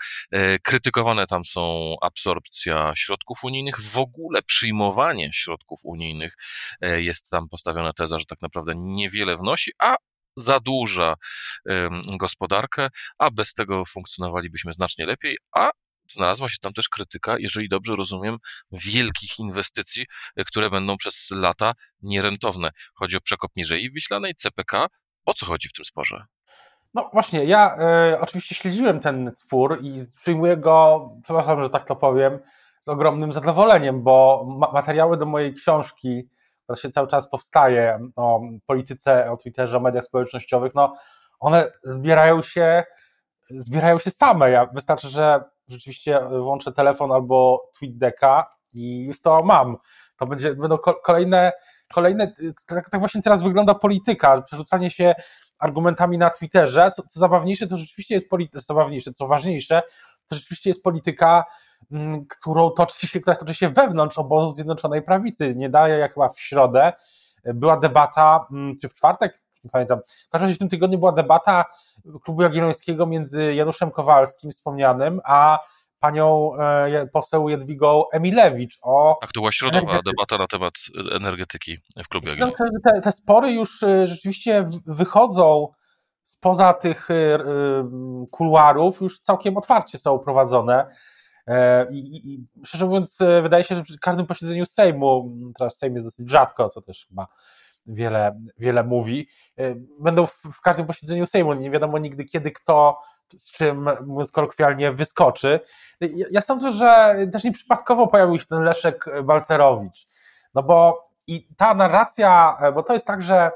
Krytykowane 0.64 1.28
tam 1.28 1.46
są 1.46 1.96
absorpcja 2.02 2.94
środków 2.96 3.44
unijnych, 3.44 3.82
w 3.82 3.98
ogóle 3.98 4.42
przyjmowanie 4.42 5.30
środków 5.34 5.80
unijnych. 5.84 6.34
Jest 6.82 7.30
tam 7.30 7.50
postawiona 7.50 7.94
teza, 7.94 8.20
że 8.20 8.26
tak 8.26 8.42
naprawdę 8.42 8.74
niewiele 8.76 9.36
wnosi, 9.38 9.72
a 9.80 9.96
zadłuża 10.36 11.16
gospodarkę, 12.18 12.90
a 13.18 13.32
bez 13.32 13.54
tego 13.54 13.86
funkcjonowalibyśmy 13.86 14.74
znacznie 14.74 15.06
lepiej, 15.06 15.38
a 15.56 15.70
znalazła 16.10 16.50
się 16.50 16.58
tam 16.62 16.74
też 16.74 16.90
krytyka, 16.90 17.36
jeżeli 17.40 17.70
dobrze 17.70 17.96
rozumiem, 17.96 18.38
wielkich 18.72 19.40
inwestycji, 19.40 20.06
e, 20.36 20.44
które 20.44 20.70
będą 20.70 20.98
przez 20.98 21.28
lata 21.32 21.74
nierentowne. 22.02 22.70
Chodzi 22.94 23.18
o 23.18 23.22
przekop 23.22 23.52
Mierzei 23.56 23.92
Wiślanej, 23.92 24.36
CPK. 24.36 24.88
O 25.26 25.34
co 25.34 25.46
chodzi 25.46 25.70
w 25.70 25.74
tym 25.74 25.86
sporze? 25.86 26.26
No 26.94 27.10
właśnie, 27.14 27.46
ja 27.46 27.78
e, 27.78 28.20
oczywiście 28.22 28.56
śledziłem 28.56 29.00
ten 29.00 29.32
spór 29.36 29.80
i 29.82 30.00
przyjmuję 30.22 30.58
go, 30.58 31.10
przepraszam, 31.24 31.64
że 31.64 31.70
tak 31.70 31.84
to 31.84 31.96
powiem, 31.96 32.40
z 32.82 32.90
ogromnym 32.90 33.34
zadowoleniem, 33.34 34.04
bo 34.04 34.46
ma 34.60 34.72
materiały 34.72 35.18
do 35.18 35.26
mojej 35.26 35.54
książki, 35.54 36.30
która 36.64 36.76
się 36.76 36.90
cały 36.90 37.08
czas 37.08 37.30
powstaje 37.30 38.00
o 38.16 38.42
polityce, 38.66 39.32
o 39.32 39.38
Twitterze, 39.38 39.78
o 39.78 39.80
mediach 39.80 40.04
społecznościowych, 40.04 40.76
no 40.76 40.94
one 41.40 41.72
zbierają 41.84 42.42
się, 42.42 42.84
zbierają 43.50 44.00
się 44.00 44.12
same. 44.12 44.52
Ja, 44.52 44.66
wystarczy, 44.74 45.10
że 45.10 45.42
rzeczywiście 45.68 46.20
włączę 46.42 46.72
telefon 46.72 47.12
albo 47.12 47.70
TweetDecka 47.78 48.50
i 48.74 49.06
już 49.06 49.22
to 49.22 49.44
mam. 49.44 49.78
To 50.18 50.28
będzie, 50.28 50.56
będą 50.56 50.78
kolejne, 50.78 51.52
kolejne 51.94 52.34
tak, 52.68 52.90
tak 52.90 53.00
właśnie 53.00 53.22
teraz 53.22 53.44
wygląda 53.44 53.76
polityka, 53.76 54.42
przerzucanie 54.42 54.92
się 54.92 55.16
argumentami 55.60 56.18
na 56.18 56.30
Twitterze. 56.30 56.92
Co, 56.96 57.04
co 57.04 57.20
zabawniejsze, 57.20 57.68
to 57.68 57.78
rzeczywiście 57.78 58.16
jest 58.16 58.30
polityka, 58.30 58.60
zabawniejsze, 58.60 59.12
co 59.12 59.28
ważniejsze, 59.28 59.82
to 60.28 60.36
rzeczywiście 60.36 60.70
jest 60.70 60.84
polityka, 60.84 61.44
mm, 61.92 62.26
którą 62.26 62.70
toczy 62.70 63.08
się, 63.08 63.20
która 63.20 63.36
toczy 63.36 63.54
się 63.54 63.70
wewnątrz 63.70 64.18
obozu 64.18 64.52
Zjednoczonej 64.52 65.02
Prawicy. 65.02 65.56
Nie 65.56 65.70
daje, 65.70 65.98
jak 65.98 66.14
chyba 66.14 66.30
w 66.30 66.40
środę, 66.40 66.94
była 67.46 67.78
debata, 67.78 68.48
mm, 68.52 68.76
czy 68.82 68.90
w 68.90 68.94
czwartek, 68.94 69.42
nie 69.68 69.72
pamiętam. 69.72 70.00
W 70.28 70.30
każdym 70.30 70.46
razie 70.46 70.56
w 70.56 70.60
tym 70.60 70.70
tygodniu 70.70 71.00
była 71.00 71.12
debata 71.12 71.66
klubu 72.24 72.42
Jagiellońskiego 72.42 73.06
między 73.06 73.54
Januszem 73.54 73.92
Kowalskim 73.92 74.52
wspomnianym, 74.52 75.22
a 75.26 75.60
panią 76.00 76.52
e, 76.56 77.08
poseł 77.08 77.50
Jadwigą 77.50 78.04
Emilewicz 78.14 78.80
o... 78.82 79.18
Tak, 79.22 79.32
to 79.32 79.40
była 79.40 79.52
środowa 79.52 80.00
debata 80.06 80.38
na 80.38 80.48
temat 80.48 80.74
energetyki 81.12 81.78
w 82.04 82.08
klubie 82.08 82.30
Jagiellońskim. 82.30 82.68
Te, 82.84 83.02
te 83.02 83.12
spory 83.12 83.52
już 83.52 83.84
e, 83.84 84.08
rzeczywiście 84.08 84.66
wychodzą 84.86 85.68
spoza 86.24 86.74
tych 86.74 87.12
e, 87.12 87.16
kuluarów, 88.32 89.02
już 89.02 89.20
całkiem 89.20 89.58
otwarcie 89.58 89.98
są 89.98 90.20
prowadzone. 90.20 90.88
I, 91.92 92.34
I, 92.34 92.48
szczerze 92.66 92.86
mówiąc, 92.86 93.18
wydaje 93.42 93.64
się, 93.64 93.76
że 93.76 93.84
przy 93.84 94.00
każdym 94.00 94.26
posiedzeniu 94.26 94.66
Sejmu, 94.66 95.36
teraz 95.58 95.78
Sejm 95.78 95.94
jest 95.94 96.06
dosyć 96.06 96.30
rzadko, 96.30 96.70
co 96.70 96.82
też 96.82 97.06
chyba 97.10 97.28
wiele, 97.88 98.42
wiele 98.58 98.84
mówi. 98.84 99.28
Y, 99.60 99.76
będą 100.00 100.28
w, 100.28 100.62
każdym 100.62 100.86
posiedzeniu 100.86 101.26
Sejmu, 101.26 101.54
nie 101.54 101.72
wiadomo 101.72 101.98
nigdy 101.98 102.26
kiedy 102.26 102.52
kto 102.52 103.00
z 103.38 103.52
czym, 103.52 103.90
mówiąc 104.06 104.32
kolokwialnie, 104.32 104.92
wyskoczy. 104.92 105.60
Ja, 106.02 106.26
ja 106.32 106.42
sądzę, 106.42 106.72
że 106.72 107.16
też 107.32 107.44
nieprzypadkowo 107.44 108.08
pojawił 108.08 108.40
się 108.40 108.46
ten 108.46 108.64
Leszek 108.64 109.06
Balcerowicz, 109.24 110.08
no 110.54 110.64
bo 110.64 111.08
i 111.28 111.48
ta 111.58 111.74
narracja, 111.74 112.58
bo 112.74 112.84
to 112.84 112.94
jest 112.94 113.08
tak, 113.08 113.22
że 113.22 113.52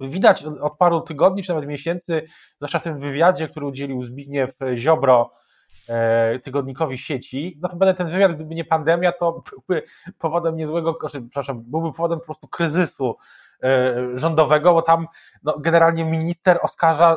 widać 0.00 0.44
od 0.44 0.76
paru 0.76 1.00
tygodni, 1.00 1.42
czy 1.42 1.54
nawet 1.54 1.68
miesięcy, 1.68 2.26
zwłaszcza 2.56 2.78
w 2.78 2.82
tym 2.82 2.98
wywiadzie, 2.98 3.48
który 3.48 3.66
udzielił 3.66 4.02
Zbigniew 4.02 4.56
Ziobro 4.74 5.30
E, 5.30 5.51
tygodnikowi 6.42 6.98
sieci, 6.98 7.58
no 7.62 7.68
to 7.68 7.76
będę 7.76 7.94
ten 7.94 8.08
wywiad, 8.08 8.32
gdyby 8.32 8.54
nie 8.54 8.64
pandemia, 8.64 9.12
to 9.12 9.42
byłby 9.50 9.82
powodem 10.18 10.56
niezłego, 10.56 10.94
przepraszam, 11.06 11.62
byłby 11.62 11.92
powodem 11.92 12.18
po 12.18 12.24
prostu 12.24 12.48
kryzysu 12.48 13.16
e, 13.62 13.94
rządowego, 14.14 14.74
bo 14.74 14.82
tam 14.82 15.06
no, 15.42 15.58
generalnie 15.58 16.04
minister 16.04 16.58
oskarża 16.62 17.16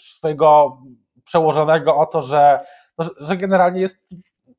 swojego 0.00 0.78
przełożonego 1.24 1.96
o 1.96 2.06
to, 2.06 2.22
że, 2.22 2.64
no, 2.98 3.04
że 3.20 3.36
generalnie 3.36 3.80
jest 3.80 4.14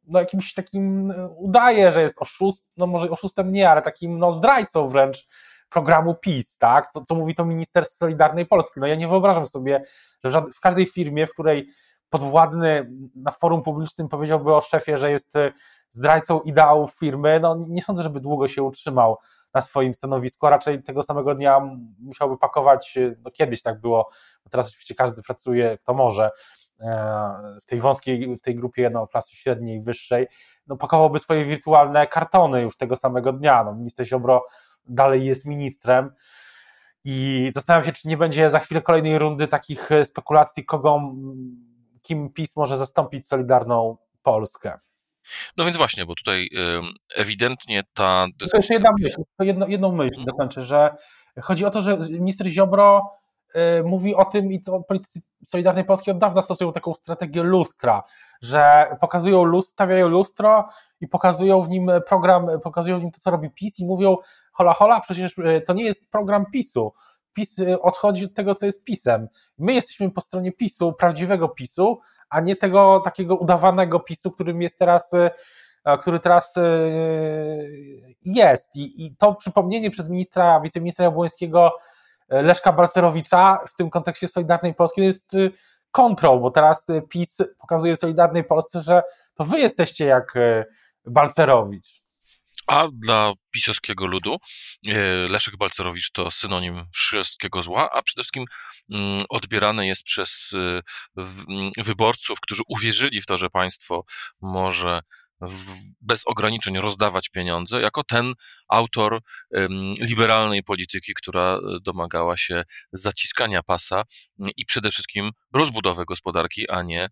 no, 0.07 0.19
jakimś 0.19 0.53
takim, 0.53 1.13
udaje, 1.37 1.91
że 1.91 2.01
jest 2.01 2.21
oszust, 2.21 2.67
no 2.77 2.87
może 2.87 3.09
oszustem 3.09 3.51
nie, 3.51 3.69
ale 3.69 3.81
takim 3.81 4.19
no, 4.19 4.31
zdrajcą 4.31 4.87
wręcz 4.87 5.27
programu 5.69 6.15
PiS, 6.15 6.57
tak? 6.57 6.91
Co, 6.91 7.01
co 7.01 7.15
mówi 7.15 7.35
to 7.35 7.45
minister 7.45 7.85
Solidarnej 7.85 8.45
Polski. 8.45 8.79
No 8.79 8.87
ja 8.87 8.95
nie 8.95 9.07
wyobrażam 9.07 9.47
sobie, 9.47 9.83
że 10.23 10.41
w 10.53 10.59
każdej 10.59 10.85
firmie, 10.85 11.27
w 11.27 11.31
której 11.31 11.69
podwładny 12.19 12.91
na 13.15 13.31
forum 13.31 13.63
publicznym 13.63 14.09
powiedziałby 14.09 14.55
o 14.55 14.61
szefie, 14.61 14.97
że 14.97 15.11
jest 15.11 15.35
e, 15.35 15.51
zdrajcą 15.89 16.39
ideałów 16.39 16.93
firmy, 16.99 17.39
no 17.39 17.57
nie 17.67 17.81
sądzę, 17.81 18.03
żeby 18.03 18.19
długo 18.19 18.47
się 18.47 18.63
utrzymał 18.63 19.17
na 19.53 19.61
swoim 19.61 19.93
stanowisku, 19.93 20.45
a 20.45 20.49
raczej 20.49 20.83
tego 20.83 21.03
samego 21.03 21.35
dnia 21.35 21.61
musiałby 21.99 22.37
pakować, 22.37 22.97
e, 22.97 23.15
no 23.23 23.31
kiedyś 23.31 23.61
tak 23.61 23.81
było, 23.81 24.09
bo 24.43 24.49
teraz 24.49 24.67
oczywiście 24.67 24.95
każdy 24.95 25.21
pracuje, 25.21 25.77
kto 25.77 25.93
może, 25.93 26.31
e, 26.79 27.57
w 27.61 27.65
tej 27.65 27.79
wąskiej, 27.79 28.35
w 28.35 28.41
tej 28.41 28.55
grupie 28.55 28.89
no, 28.89 29.07
klasy 29.07 29.35
średniej, 29.35 29.81
wyższej, 29.81 30.27
no 30.67 30.77
pakowałby 30.77 31.19
swoje 31.19 31.45
wirtualne 31.45 32.07
kartony 32.07 32.61
już 32.61 32.77
tego 32.77 32.95
samego 32.95 33.33
dnia. 33.33 33.63
No, 33.63 33.75
minister 33.75 34.05
Ziobro 34.05 34.45
dalej 34.87 35.25
jest 35.25 35.45
ministrem, 35.45 36.11
i 37.07 37.49
zastanawiam 37.53 37.85
się, 37.85 37.91
czy 37.91 38.07
nie 38.07 38.17
będzie 38.17 38.49
za 38.49 38.59
chwilę 38.59 38.81
kolejnej 38.81 39.19
rundy 39.19 39.47
takich 39.47 39.89
spekulacji, 40.03 40.65
kogo 40.65 41.01
kim 42.07 42.29
PiS 42.29 42.55
może 42.55 42.77
zastąpić 42.77 43.27
Solidarną 43.27 43.97
Polskę. 44.21 44.79
No 45.57 45.65
więc 45.65 45.77
właśnie, 45.77 46.05
bo 46.05 46.15
tutaj 46.15 46.49
ewidentnie 47.15 47.83
ta 47.93 48.27
dyskusja... 48.27 48.51
To 48.51 48.57
jeszcze 48.57 48.73
jedna 48.73 48.89
myśl, 48.99 49.21
jedno, 49.39 49.67
jedną 49.67 49.91
myśl 49.91 50.19
mhm. 50.19 50.25
dokończę, 50.25 50.63
że 50.63 50.95
chodzi 51.41 51.65
o 51.65 51.69
to, 51.69 51.81
że 51.81 51.97
minister 51.97 52.47
Ziobro 52.47 53.11
y, 53.55 53.83
mówi 53.83 54.15
o 54.15 54.25
tym 54.25 54.51
i 54.51 54.61
to 54.61 54.79
politycy 54.79 55.21
Solidarnej 55.45 55.85
Polskiej 55.85 56.11
od 56.11 56.17
dawna 56.17 56.41
stosują 56.41 56.73
taką 56.73 56.93
strategię 56.93 57.43
lustra, 57.43 58.03
że 58.41 58.87
pokazują 59.01 59.43
lustro, 59.43 59.71
stawiają 59.71 60.07
lustro 60.07 60.67
i 61.01 61.07
pokazują 61.07 61.61
w 61.61 61.69
nim 61.69 61.91
program, 62.07 62.47
pokazują 62.63 62.99
w 62.99 63.01
nim 63.01 63.11
to, 63.11 63.19
co 63.19 63.31
robi 63.31 63.49
PiS 63.49 63.79
i 63.79 63.85
mówią 63.85 64.17
hola 64.51 64.73
hola, 64.73 65.01
przecież 65.01 65.37
y, 65.37 65.61
to 65.67 65.73
nie 65.73 65.83
jest 65.83 66.09
program 66.09 66.45
PiSu, 66.51 66.93
PiS 67.35 67.59
y, 67.59 67.81
odchodzi 67.81 68.25
od 68.25 68.33
tego, 68.33 68.55
co 68.55 68.65
jest 68.65 68.83
PiSem. 68.83 69.27
My 69.57 69.73
jesteśmy 69.73 70.11
po 70.11 70.21
stronie 70.21 70.51
PiSu, 70.51 70.93
prawdziwego 70.93 71.49
PiSu, 71.49 71.99
a 72.29 72.39
nie 72.39 72.55
tego 72.55 72.99
takiego 72.99 73.35
udawanego 73.35 73.99
PiSu, 73.99 74.31
którym 74.31 74.61
jest 74.61 74.79
teraz, 74.79 75.13
y, 75.13 75.29
który 76.01 76.19
teraz 76.19 76.57
y, 76.57 76.61
jest. 78.25 78.75
I, 78.75 79.05
i 79.05 79.15
to 79.15 79.35
przypomnienie 79.35 79.91
przez 79.91 80.09
ministra, 80.09 80.61
wiceministra 80.61 81.05
Jabłońskiego 81.05 81.77
Leszka 82.29 82.73
Balcerowicza 82.73 83.59
w 83.67 83.75
tym 83.75 83.89
kontekście 83.89 84.27
Solidarnej 84.27 84.73
Polski 84.73 85.01
jest 85.01 85.31
kontrol, 85.91 86.39
bo 86.39 86.51
teraz 86.51 86.87
PiS 87.09 87.37
pokazuje 87.59 87.95
Solidarnej 87.95 88.43
Polsce, 88.43 88.81
że 88.81 89.03
to 89.33 89.45
wy 89.45 89.59
jesteście 89.59 90.05
jak 90.05 90.33
Balcerowicz. 91.05 92.04
A 92.67 92.87
dla 92.93 93.33
pisowskiego 93.51 94.05
ludu 94.07 94.37
e, 94.87 94.93
Leszek 95.29 95.57
Balcerowicz 95.57 96.11
to 96.11 96.31
synonim 96.31 96.85
wszystkiego 96.93 97.63
zła, 97.63 97.89
a 97.93 98.01
przede 98.01 98.23
wszystkim 98.23 98.45
mm, 98.91 99.23
odbierany 99.29 99.87
jest 99.87 100.03
przez 100.03 100.51
e, 100.53 100.81
mm, 101.17 101.71
wyborców, 101.77 102.39
którzy 102.41 102.61
uwierzyli 102.67 103.21
w 103.21 103.25
to, 103.25 103.37
że 103.37 103.49
państwo 103.49 104.05
może 104.41 105.01
bez 106.01 106.27
ograniczeń 106.27 106.79
rozdawać 106.79 107.29
pieniądze, 107.29 107.81
jako 107.81 108.03
ten 108.03 108.33
autor 108.67 109.19
liberalnej 110.01 110.63
polityki, 110.63 111.13
która 111.13 111.59
domagała 111.81 112.37
się 112.37 112.63
zaciskania 112.93 113.63
pasa 113.63 114.03
i 114.57 114.65
przede 114.65 114.91
wszystkim 114.91 115.31
rozbudowy 115.53 116.05
gospodarki, 116.05 116.69
a 116.69 116.81
nie, 116.81 117.09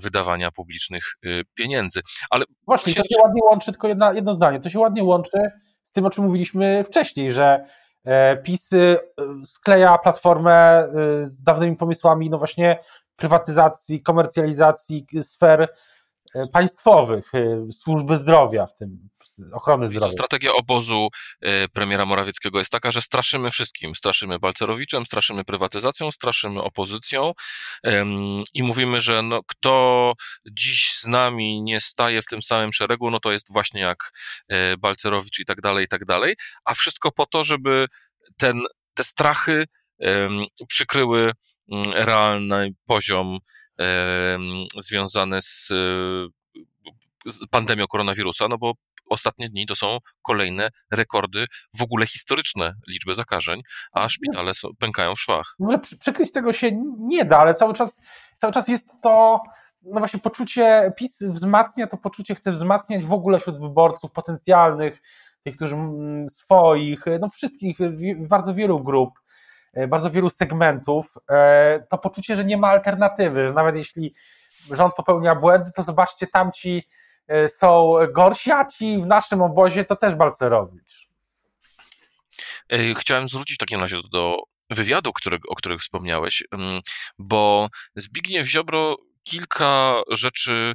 wydawania 0.00 0.50
publicznych 0.50 1.04
y, 1.26 1.42
pieniędzy. 1.54 2.00
Ale 2.30 2.44
właśnie, 2.66 2.94
to 2.94 3.02
się 3.02 3.22
ładnie 3.22 3.40
łączy, 3.44 3.72
tylko 3.72 3.88
jedna, 3.88 4.12
jedno 4.12 4.32
zdanie, 4.32 4.60
to 4.60 4.70
się 4.70 4.78
ładnie 4.78 5.04
łączy 5.04 5.38
z 5.82 5.92
tym, 5.92 6.06
o 6.06 6.10
czym 6.10 6.24
mówiliśmy 6.24 6.84
wcześniej, 6.84 7.32
że 7.32 7.64
e, 8.04 8.36
PiS 8.36 8.72
y, 8.72 8.98
skleja 9.46 9.98
platformę 9.98 10.84
y, 10.84 11.26
z 11.26 11.42
dawnymi 11.42 11.76
pomysłami, 11.76 12.30
no 12.30 12.38
właśnie 12.38 12.78
prywatyzacji, 13.16 14.02
komercjalizacji 14.02 15.06
sfer 15.20 15.60
E, 15.62 15.68
państwowych, 16.52 17.34
e, 17.34 17.72
służby 17.72 18.16
zdrowia, 18.16 18.66
w 18.66 18.74
tym 18.74 19.08
ochrony 19.52 19.86
zdrowia. 19.86 20.12
Strategia 20.12 20.52
obozu 20.52 21.08
e, 21.40 21.68
premiera 21.68 22.06
Morawieckiego 22.06 22.58
jest 22.58 22.70
taka, 22.70 22.90
że 22.90 23.02
straszymy 23.02 23.50
wszystkim. 23.50 23.96
Straszymy 23.96 24.38
Balcerowiczem, 24.38 25.06
straszymy 25.06 25.44
prywatyzacją, 25.44 26.12
straszymy 26.12 26.62
opozycją 26.62 27.32
i 28.54 28.62
mówimy, 28.62 29.00
że 29.00 29.22
no, 29.22 29.40
kto 29.46 30.12
dziś 30.50 30.94
z 31.00 31.06
nami 31.06 31.62
nie 31.62 31.80
staje 31.80 32.22
w 32.22 32.26
tym 32.26 32.42
samym 32.42 32.72
szeregu, 32.72 33.10
no 33.10 33.20
to 33.20 33.32
jest 33.32 33.52
właśnie 33.52 33.80
jak 33.80 34.12
Balcerowicz 34.78 35.38
i 35.38 35.44
tak 35.44 35.60
dalej, 35.60 35.84
i 35.84 35.88
tak 35.88 36.04
dalej. 36.04 36.36
A 36.64 36.74
wszystko 36.74 37.12
po 37.12 37.26
to, 37.26 37.44
żeby 37.44 37.86
ten, 38.36 38.60
te 38.94 39.04
strachy 39.04 39.64
przykryły 40.68 41.32
mm, 41.72 41.92
realny 41.92 42.70
poziom 42.86 43.38
związane 44.78 45.42
z, 45.42 45.68
z 47.26 47.46
pandemią 47.50 47.86
koronawirusa, 47.86 48.48
no 48.48 48.58
bo 48.58 48.72
ostatnie 49.08 49.48
dni 49.48 49.66
to 49.66 49.76
są 49.76 49.98
kolejne 50.22 50.68
rekordy, 50.90 51.44
w 51.78 51.82
ogóle 51.82 52.06
historyczne 52.06 52.74
liczby 52.88 53.14
zakażeń, 53.14 53.62
a 53.92 54.02
no. 54.02 54.08
szpitale 54.08 54.54
są, 54.54 54.68
pękają 54.78 55.14
w 55.14 55.20
szwach. 55.20 55.54
Może 55.58 55.78
przykryć 56.00 56.32
tego 56.32 56.52
się 56.52 56.70
nie 56.98 57.24
da, 57.24 57.38
ale 57.38 57.54
cały 57.54 57.74
czas, 57.74 58.00
cały 58.36 58.52
czas 58.52 58.68
jest 58.68 58.90
to 59.02 59.40
no 59.82 59.98
właśnie 60.00 60.20
poczucie, 60.20 60.92
PiS 60.96 61.18
wzmacnia 61.22 61.86
to 61.86 61.96
poczucie, 61.96 62.34
chce 62.34 62.52
wzmacniać 62.52 63.04
w 63.04 63.12
ogóle 63.12 63.40
wśród 63.40 63.60
wyborców 63.60 64.12
potencjalnych, 64.12 65.02
tych, 65.44 65.56
którzy 65.56 65.76
swoich, 66.30 67.04
no 67.20 67.28
wszystkich, 67.28 67.78
bardzo 68.28 68.54
wielu 68.54 68.80
grup 68.80 69.10
E, 69.18 69.27
bardzo 69.86 70.10
wielu 70.10 70.28
segmentów, 70.28 71.14
e, 71.30 71.86
to 71.90 71.98
poczucie, 71.98 72.36
że 72.36 72.44
nie 72.44 72.56
ma 72.56 72.68
alternatywy, 72.68 73.46
że 73.46 73.52
nawet 73.52 73.76
jeśli 73.76 74.14
rząd 74.76 74.94
popełnia 74.94 75.34
błędy, 75.34 75.70
to 75.76 75.82
zobaczcie, 75.82 76.26
tamci 76.26 76.82
e, 77.28 77.48
są 77.48 77.94
gorsi, 78.14 78.52
a 78.52 78.64
ci 78.64 78.98
w 78.98 79.06
naszym 79.06 79.42
obozie 79.42 79.84
to 79.84 79.96
też 79.96 80.14
Balcerowicz. 80.14 81.08
Chciałem 82.96 83.28
zwrócić 83.28 83.54
w 83.54 83.58
takim 83.58 83.80
razie 83.80 83.96
do 84.12 84.36
wywiadu, 84.70 85.10
o 85.48 85.56
których 85.56 85.80
wspomniałeś, 85.80 86.44
mm, 86.52 86.80
bo 87.18 87.68
Zbigniew 87.96 88.46
Ziobro 88.46 88.96
kilka 89.28 90.02
rzeczy 90.10 90.52
e, 90.52 90.74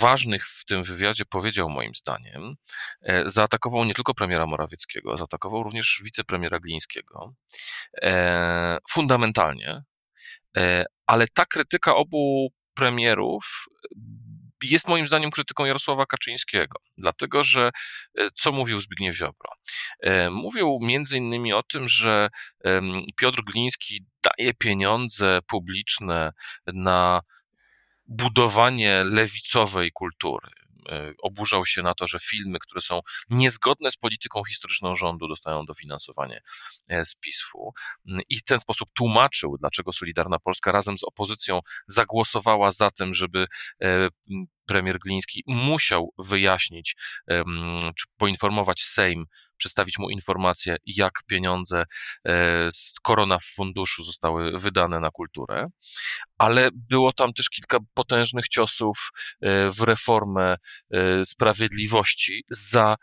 ważnych 0.00 0.46
w 0.46 0.64
tym 0.64 0.84
wywiadzie 0.84 1.24
powiedział 1.24 1.70
moim 1.70 1.94
zdaniem. 1.94 2.54
E, 3.02 3.30
zaatakował 3.30 3.84
nie 3.84 3.94
tylko 3.94 4.14
premiera 4.14 4.46
Morawieckiego, 4.46 5.16
zaatakował 5.16 5.62
również 5.62 6.00
wicepremiera 6.04 6.60
Glińskiego. 6.60 7.34
E, 8.02 8.78
fundamentalnie. 8.90 9.82
Ale 11.06 11.26
ta 11.28 11.44
krytyka 11.44 11.96
obu 11.96 12.48
premierów 12.74 13.64
jest 14.62 14.88
moim 14.88 15.06
zdaniem 15.06 15.30
krytyką 15.30 15.64
Jarosława 15.64 16.06
Kaczyńskiego, 16.06 16.78
dlatego 16.98 17.42
że 17.42 17.70
co 18.34 18.52
mówił 18.52 18.80
Zbigniew 18.80 19.16
Ziobro? 19.16 19.50
Mówił 20.30 20.78
między 20.82 21.16
innymi 21.16 21.52
o 21.52 21.62
tym, 21.62 21.88
że 21.88 22.28
Piotr 23.16 23.40
Gliński 23.52 24.04
daje 24.22 24.54
pieniądze 24.54 25.38
publiczne 25.46 26.32
na 26.66 27.20
budowanie 28.08 29.04
lewicowej 29.04 29.92
kultury. 29.92 30.50
E, 30.88 31.12
oburzał 31.22 31.66
się 31.66 31.82
na 31.82 31.94
to, 31.94 32.06
że 32.06 32.18
filmy, 32.18 32.58
które 32.58 32.80
są 32.80 33.00
niezgodne 33.30 33.90
z 33.90 33.96
polityką 33.96 34.44
historyczną 34.44 34.94
rządu, 34.94 35.28
dostają 35.28 35.64
dofinansowanie 35.64 36.42
e, 36.90 37.06
z 37.06 37.14
PiSu 37.14 37.72
mm, 38.08 38.20
i 38.28 38.38
w 38.38 38.44
ten 38.44 38.58
sposób 38.58 38.88
tłumaczył, 38.94 39.56
dlaczego 39.58 39.92
Solidarna 39.92 40.38
Polska 40.38 40.72
razem 40.72 40.98
z 40.98 41.04
opozycją 41.04 41.60
zagłosowała 41.86 42.70
za 42.70 42.90
tym, 42.90 43.14
żeby 43.14 43.46
e, 43.82 44.08
premier 44.66 44.98
Gliński 44.98 45.42
musiał 45.46 46.12
wyjaśnić 46.18 46.96
czy 47.96 48.06
poinformować 48.16 48.82
Sejm 48.82 49.26
przedstawić 49.56 49.98
mu 49.98 50.10
informację, 50.10 50.76
jak 50.86 51.12
pieniądze 51.26 51.84
e, 52.24 52.68
z 52.72 53.00
korona 53.02 53.38
funduszu 53.54 54.04
zostały 54.04 54.58
wydane 54.58 55.00
na 55.00 55.10
kulturę, 55.10 55.64
ale 56.38 56.70
było 56.90 57.12
tam 57.12 57.32
też 57.32 57.50
kilka 57.50 57.78
potężnych 57.94 58.48
ciosów 58.48 59.10
e, 59.40 59.70
w 59.70 59.80
reformę 59.80 60.56
e, 60.90 61.24
sprawiedliwości 61.24 62.44
za 62.50 62.96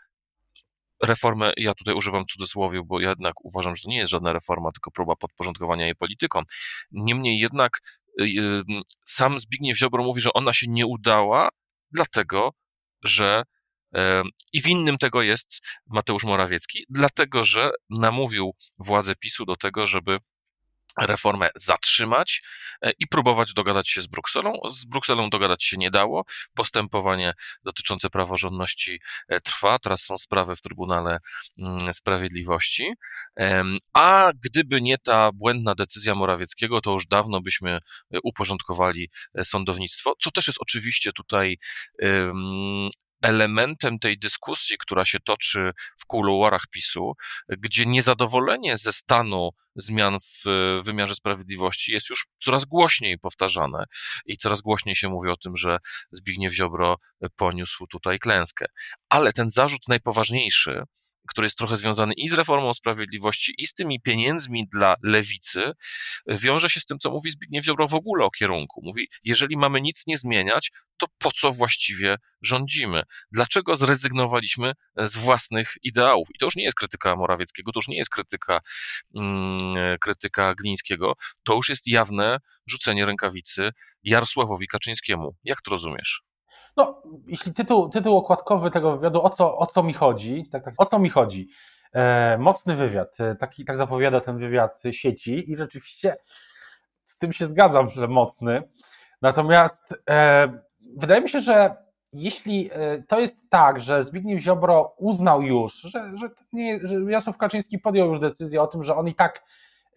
reformę, 1.02 1.52
ja 1.56 1.74
tutaj 1.74 1.94
używam 1.94 2.24
cudzysłowie, 2.24 2.80
bo 2.84 3.00
jednak 3.00 3.44
uważam, 3.44 3.76
że 3.76 3.82
to 3.82 3.88
nie 3.88 3.98
jest 3.98 4.10
żadna 4.10 4.32
reforma, 4.32 4.72
tylko 4.72 4.90
próba 4.90 5.16
podporządkowania 5.16 5.84
jej 5.84 5.94
politykom. 5.94 6.44
Niemniej 6.92 7.38
jednak 7.38 7.80
sam 9.06 9.38
Zbigniew 9.38 9.78
Ziobro 9.78 10.04
mówi, 10.04 10.20
że 10.20 10.32
ona 10.32 10.52
się 10.52 10.66
nie 10.68 10.86
udała, 10.86 11.48
dlatego 11.90 12.50
że 13.02 13.42
i 14.52 14.62
winnym 14.62 14.98
tego 14.98 15.22
jest 15.22 15.60
Mateusz 15.86 16.24
Morawiecki, 16.24 16.84
dlatego 16.88 17.44
że 17.44 17.70
namówił 17.90 18.54
władze 18.78 19.14
PiSu 19.14 19.44
do 19.44 19.56
tego, 19.56 19.86
żeby 19.86 20.18
reformę 21.00 21.50
zatrzymać 21.54 22.42
e, 22.82 22.90
i 22.98 23.06
próbować 23.06 23.54
dogadać 23.54 23.88
się 23.88 24.02
z 24.02 24.06
Brukselą. 24.06 24.52
Z 24.70 24.84
Brukselą 24.84 25.30
dogadać 25.30 25.64
się 25.64 25.76
nie 25.76 25.90
dało. 25.90 26.24
Postępowanie 26.54 27.34
dotyczące 27.64 28.10
praworządności 28.10 29.00
e, 29.28 29.40
trwa. 29.40 29.78
Teraz 29.78 30.02
są 30.02 30.18
sprawy 30.18 30.56
w 30.56 30.60
Trybunale 30.60 31.18
mm, 31.58 31.94
Sprawiedliwości. 31.94 32.92
A 33.92 34.32
gdyby 34.42 34.82
nie 34.82 34.98
ta 34.98 35.30
błędna 35.32 35.74
decyzja 35.74 36.14
Morawieckiego, 36.14 36.80
to 36.80 36.92
już 36.92 37.06
dawno 37.06 37.40
byśmy 37.40 37.70
e, 37.70 37.78
uporządkowali 38.22 39.10
sądownictwo, 39.44 40.14
co 40.20 40.30
też 40.30 40.46
jest 40.46 40.58
oczywiście 40.62 41.12
tutaj 41.12 41.58
elementem 43.22 43.98
tej 43.98 44.18
dyskusji, 44.18 44.76
która 44.78 45.04
się 45.04 45.18
toczy 45.20 45.70
w 45.98 46.06
kuluarach 46.06 46.66
PiSu, 46.70 47.12
gdzie 47.48 47.86
niezadowolenie 47.86 48.76
ze 48.76 48.92
stanu 48.92 49.50
zmian 49.76 50.18
w 50.20 50.44
wymiarze 50.84 51.14
sprawiedliwości 51.14 51.92
jest 51.92 52.10
już 52.10 52.26
coraz 52.38 52.64
głośniej 52.64 53.18
powtarzane 53.18 53.84
i 54.26 54.36
coraz 54.36 54.60
głośniej 54.60 54.96
się 54.96 55.08
mówi 55.08 55.30
o 55.30 55.36
tym, 55.36 55.56
że 55.56 55.78
Zbigniew 56.12 56.54
Ziobro 56.54 56.96
poniósł 57.36 57.86
tutaj 57.86 58.18
klęskę. 58.18 58.66
Ale 59.08 59.32
ten 59.32 59.50
zarzut 59.50 59.88
najpoważniejszy, 59.88 60.82
który 61.28 61.44
jest 61.44 61.58
trochę 61.58 61.76
związany 61.76 62.14
i 62.16 62.28
z 62.28 62.32
reformą 62.32 62.74
sprawiedliwości, 62.74 63.54
i 63.58 63.66
z 63.66 63.74
tymi 63.74 64.00
pieniędzmi 64.00 64.68
dla 64.68 64.94
lewicy, 65.02 65.72
wiąże 66.26 66.70
się 66.70 66.80
z 66.80 66.84
tym, 66.84 66.98
co 66.98 67.10
mówi 67.10 67.30
Zbigniew 67.30 67.64
Ziobro 67.64 67.88
w 67.88 67.94
ogóle 67.94 68.24
o 68.24 68.30
kierunku. 68.30 68.80
Mówi, 68.84 69.08
jeżeli 69.24 69.56
mamy 69.56 69.80
nic 69.80 70.02
nie 70.06 70.18
zmieniać, 70.18 70.72
to 70.96 71.06
po 71.18 71.32
co 71.32 71.52
właściwie 71.52 72.16
rządzimy? 72.42 73.02
Dlaczego 73.32 73.76
zrezygnowaliśmy 73.76 74.72
z 74.96 75.16
własnych 75.16 75.72
ideałów? 75.82 76.28
I 76.34 76.38
to 76.38 76.46
już 76.46 76.56
nie 76.56 76.64
jest 76.64 76.76
krytyka 76.76 77.16
Morawieckiego, 77.16 77.72
to 77.72 77.78
już 77.78 77.88
nie 77.88 77.96
jest 77.96 78.10
krytyka, 78.10 78.60
mm, 79.16 79.98
krytyka 80.00 80.54
Glińskiego, 80.54 81.14
to 81.44 81.54
już 81.54 81.68
jest 81.68 81.86
jawne 81.86 82.38
rzucenie 82.66 83.06
rękawicy 83.06 83.70
Jarosławowi 84.02 84.66
Kaczyńskiemu. 84.66 85.36
Jak 85.44 85.62
to 85.62 85.70
rozumiesz? 85.70 86.22
No, 86.76 87.02
jeśli 87.26 87.52
tytuł, 87.52 87.88
tytuł 87.88 88.16
okładkowy 88.16 88.70
tego 88.70 88.96
wywiadu, 88.96 89.22
o 89.22 89.30
co, 89.30 89.58
o 89.58 89.66
co 89.66 89.82
mi 89.82 89.92
chodzi, 89.92 90.42
tak, 90.52 90.64
tak, 90.64 90.74
o 90.78 90.86
co 90.86 90.98
mi 90.98 91.10
chodzi? 91.10 91.48
E, 91.94 92.38
mocny 92.38 92.76
wywiad, 92.76 93.20
e, 93.20 93.34
taki, 93.34 93.64
tak 93.64 93.76
zapowiada 93.76 94.20
ten 94.20 94.38
wywiad 94.38 94.82
sieci 94.90 95.52
i 95.52 95.56
rzeczywiście 95.56 96.16
z 97.04 97.18
tym 97.18 97.32
się 97.32 97.46
zgadzam, 97.46 97.88
że 97.88 98.08
mocny. 98.08 98.62
Natomiast 99.22 99.94
e, 100.10 100.48
wydaje 100.96 101.20
mi 101.20 101.28
się, 101.28 101.40
że 101.40 101.84
jeśli 102.14 102.70
e, 102.72 103.02
to 103.02 103.20
jest 103.20 103.50
tak, 103.50 103.80
że 103.80 104.02
Zbigniew 104.02 104.42
Ziobro 104.42 104.94
uznał 104.98 105.42
już, 105.42 105.74
że, 105.74 106.12
że, 106.14 106.28
nie, 106.52 106.78
że 106.78 106.96
Jarosław 107.08 107.36
Kaczyński 107.36 107.78
podjął 107.78 108.08
już 108.08 108.20
decyzję 108.20 108.62
o 108.62 108.66
tym, 108.66 108.82
że 108.82 108.96
on 108.96 109.08
i 109.08 109.14
tak, 109.14 109.44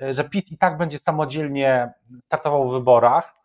e, 0.01 0.13
że 0.13 0.23
PiS 0.23 0.51
i 0.51 0.57
tak 0.57 0.77
będzie 0.77 0.99
samodzielnie 0.99 1.93
startował 2.21 2.69
w 2.69 2.73
wyborach, 2.73 3.35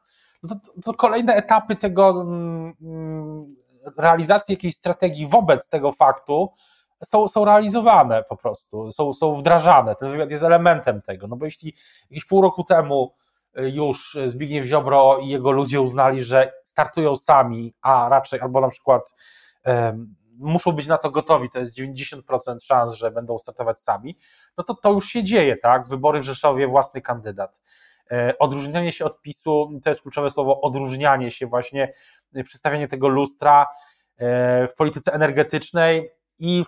to, 0.49 0.55
to 0.85 0.95
kolejne 0.95 1.35
etapy 1.35 1.77
tego 1.77 2.11
mm, 2.11 2.75
mm, 2.83 3.57
realizacji 3.99 4.53
jakiejś 4.53 4.77
strategii 4.77 5.27
wobec 5.27 5.69
tego 5.69 5.93
faktu 5.93 6.51
są, 7.05 7.29
są 7.29 7.45
realizowane 7.45 8.25
po 8.29 8.37
prostu, 8.37 8.93
są, 8.93 9.13
są 9.13 9.35
wdrażane. 9.35 9.95
Ten 9.95 10.11
wywiad 10.11 10.31
jest 10.31 10.45
elementem 10.45 11.03
tego, 11.03 11.27
no 11.27 11.37
bo 11.37 11.45
jeśli 11.45 11.75
jakieś 12.11 12.25
pół 12.25 12.43
roku 12.43 12.65
temu 12.65 13.15
y, 13.59 13.71
już 13.71 14.19
Zbigniew 14.27 14.67
Ziobro 14.67 15.19
i 15.19 15.29
jego 15.29 15.51
ludzie 15.51 15.81
uznali, 15.81 16.25
że 16.25 16.53
startują 16.65 17.17
sami, 17.17 17.75
a 17.83 18.09
raczej, 18.09 18.41
albo 18.41 18.61
na 18.61 18.69
przykład 18.69 19.15
muszą 20.39 20.73
być 20.73 20.87
na 20.87 20.99
to 20.99 21.11
gotowi, 21.11 21.51
to 21.51 21.59
jest 21.59 21.79
90% 21.79 22.61
szans, 22.63 22.95
że 22.95 23.11
będą 23.11 23.39
startować 23.39 23.81
sami, 23.81 24.17
no 24.59 24.65
to 24.65 24.75
to 24.75 24.93
już 24.93 25.07
się 25.07 25.23
dzieje, 25.23 25.57
tak? 25.57 25.89
Wybory 25.89 26.21
w 26.21 26.25
Rzeszowie, 26.25 26.69
własny 26.69 27.01
kandydat. 27.01 27.61
E, 28.13 28.39
odróżnianie 28.39 28.93
się 28.93 29.05
od 29.05 29.23
PiSu, 29.23 29.71
to 29.85 29.91
jest 29.91 30.03
kluczowe 30.03 30.31
słowo, 30.31 30.61
odróżnianie 30.61 31.31
się 31.31 31.47
właśnie, 31.47 31.93
e, 32.35 32.45
przedstawianie 32.45 32.89
tego 32.89 33.09
lustra 33.09 33.67
e, 34.19 34.67
w 34.67 34.75
polityce 34.75 35.13
energetycznej 35.13 36.11
i 36.39 36.65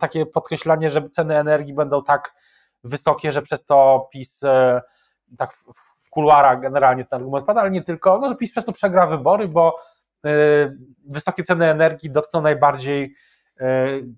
takie 0.00 0.26
podkreślanie, 0.26 0.90
że 0.90 1.10
ceny 1.10 1.38
energii 1.38 1.74
będą 1.74 2.02
tak 2.02 2.34
wysokie, 2.84 3.32
że 3.32 3.42
przez 3.42 3.64
to 3.64 4.08
PiS 4.12 4.40
tak 5.38 5.52
w 5.52 6.10
kuluarach 6.10 6.60
generalnie 6.60 7.04
ten 7.04 7.16
argument 7.16 7.46
pada, 7.46 7.60
ale 7.60 7.70
nie 7.70 7.82
tylko, 7.82 8.18
no, 8.18 8.28
że 8.28 8.36
PiS 8.36 8.50
przez 8.50 8.64
to 8.64 8.72
przegra 8.72 9.06
wybory, 9.06 9.48
bo 9.48 9.76
wysokie 11.06 11.44
ceny 11.44 11.70
energii 11.70 12.10
dotkną 12.10 12.42
najbardziej 12.42 13.14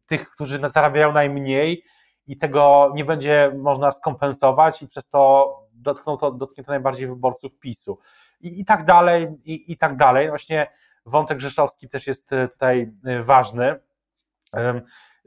tych, 0.06 0.30
którzy 0.30 0.68
zarabiają 0.68 1.12
najmniej 1.12 1.84
i 2.26 2.36
tego 2.36 2.92
nie 2.94 3.04
będzie 3.04 3.52
można 3.58 3.90
skompensować 3.90 4.82
i 4.82 4.88
przez 4.88 5.08
to 5.08 5.63
dotkną 5.84 6.16
to, 6.16 6.30
dotknie 6.30 6.64
to 6.64 6.72
najbardziej 6.72 7.08
wyborców 7.08 7.58
PiSu. 7.58 7.98
I, 8.40 8.60
i 8.60 8.64
tak 8.64 8.84
dalej, 8.84 9.28
i, 9.44 9.72
i 9.72 9.76
tak 9.76 9.96
dalej. 9.96 10.28
Właśnie 10.28 10.66
wątek 11.06 11.40
rzeszowski 11.40 11.88
też 11.88 12.06
jest 12.06 12.32
e, 12.32 12.48
tutaj 12.48 12.92
e, 13.04 13.22
ważny. 13.22 13.80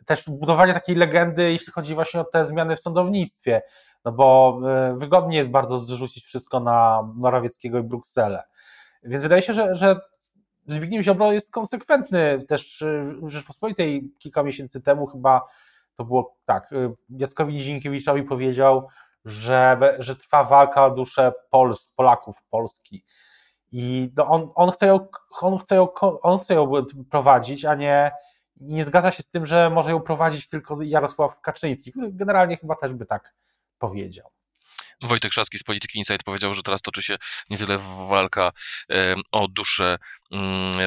Też 0.06 0.30
budowanie 0.30 0.74
takiej 0.74 0.96
legendy, 0.96 1.52
jeśli 1.52 1.74
chodzi 1.74 1.96
właśnie 1.96 2.20
o 2.20 2.24
te 2.24 2.46
zmiany 2.46 2.76
w 2.76 2.80
sądownictwie, 2.80 3.62
no 4.06 4.12
bo 4.12 4.60
e, 4.66 4.98
wygodnie 4.98 5.38
jest 5.38 5.50
bardzo 5.50 5.80
zrzucić 5.80 6.26
wszystko 6.26 6.60
na 6.60 7.08
Morawieckiego 7.16 7.80
i 7.80 7.84
Brukselę. 7.84 8.44
Więc 9.04 9.24
wydaje 9.24 9.42
się, 9.42 9.54
że, 9.54 9.76
że 9.76 10.00
Zbigniew 10.66 11.06
Ziobro 11.06 11.32
jest 11.32 11.52
konsekwentny. 11.52 12.40
Też 12.48 12.84
w 13.22 13.30
Rzeczpospolitej 13.30 14.14
kilka 14.20 14.44
miesięcy 14.44 14.82
temu 14.82 15.08
chyba 15.08 15.42
to 15.96 16.06
było 16.06 16.38
tak, 16.46 16.70
Jackowi 17.10 17.54
Nizinkiewiczowi 17.54 18.24
powiedział, 18.24 18.88
że, 19.28 19.96
że 20.00 20.16
trwa 20.16 20.44
walka 20.44 20.86
o 20.86 20.92
duszę 20.92 21.32
Pols, 21.50 21.90
Polaków, 21.96 22.36
Polski. 22.50 23.06
I 23.72 24.12
no 24.16 24.26
on, 24.26 24.52
on, 24.56 24.72
chce 24.72 24.88
ją, 24.88 25.08
on, 25.42 25.58
chce 25.58 25.76
ją, 25.76 25.94
on 26.22 26.40
chce 26.40 26.54
ją 26.54 26.72
prowadzić, 27.12 27.66
a 27.66 27.76
nie, 27.76 28.12
nie 28.56 28.86
zgadza 28.86 29.12
się 29.12 29.24
z 29.24 29.30
tym, 29.30 29.46
że 29.46 29.70
może 29.70 29.92
ją 29.92 30.00
prowadzić 30.00 30.50
tylko 30.50 30.82
Jarosław 30.82 31.42
Kaczyński, 31.42 31.92
który 31.92 32.12
generalnie 32.12 32.58
chyba 32.58 32.76
też 32.76 32.94
by 32.94 33.06
tak 33.06 33.34
powiedział. 33.78 34.30
Wojtek 35.02 35.34
Szacki 35.34 35.60
z 35.60 35.64
Polityki 35.64 36.00
Insight 36.00 36.24
powiedział, 36.24 36.54
że 36.54 36.64
teraz 36.64 36.82
toczy 36.82 37.04
się 37.04 37.18
nie 37.50 37.58
tyle 37.58 37.78
walka 38.10 38.52
o 39.32 39.48
duszę 39.48 39.98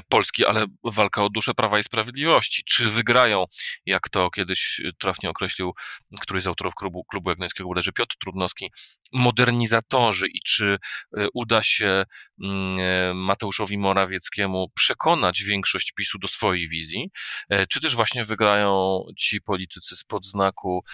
Polski, 0.08 0.46
ale 0.46 0.66
walka 0.84 1.24
o 1.24 1.30
duszę 1.30 1.54
Prawa 1.54 1.78
i 1.78 1.82
Sprawiedliwości. 1.82 2.62
Czy 2.64 2.88
wygrają, 2.88 3.44
jak 3.86 4.08
to 4.08 4.30
kiedyś 4.30 4.80
trafnie 4.98 5.30
określił 5.30 5.72
któryś 6.20 6.42
z 6.42 6.46
autorów 6.46 6.74
klubu, 6.74 7.04
klubu 7.04 7.30
Jagneńskiego 7.30 7.68
bodajże 7.68 7.92
Piotr 7.92 8.16
Trudnowski, 8.18 8.70
modernizatorzy 9.12 10.26
i 10.28 10.40
czy 10.46 10.78
e, 11.16 11.26
uda 11.34 11.62
się 11.62 12.04
mm, 12.42 12.78
e, 12.78 13.14
Mateuszowi 13.14 13.78
Morawieckiemu 13.78 14.68
przekonać 14.74 15.42
większość 15.42 15.92
PiSu 15.92 16.18
do 16.18 16.28
swojej 16.28 16.68
wizji, 16.68 17.10
e, 17.48 17.66
czy 17.66 17.80
też 17.80 17.96
właśnie 17.96 18.24
wygrają 18.24 19.02
ci 19.18 19.40
politycy 19.40 19.96
spod 19.96 20.24
znaku 20.24 20.84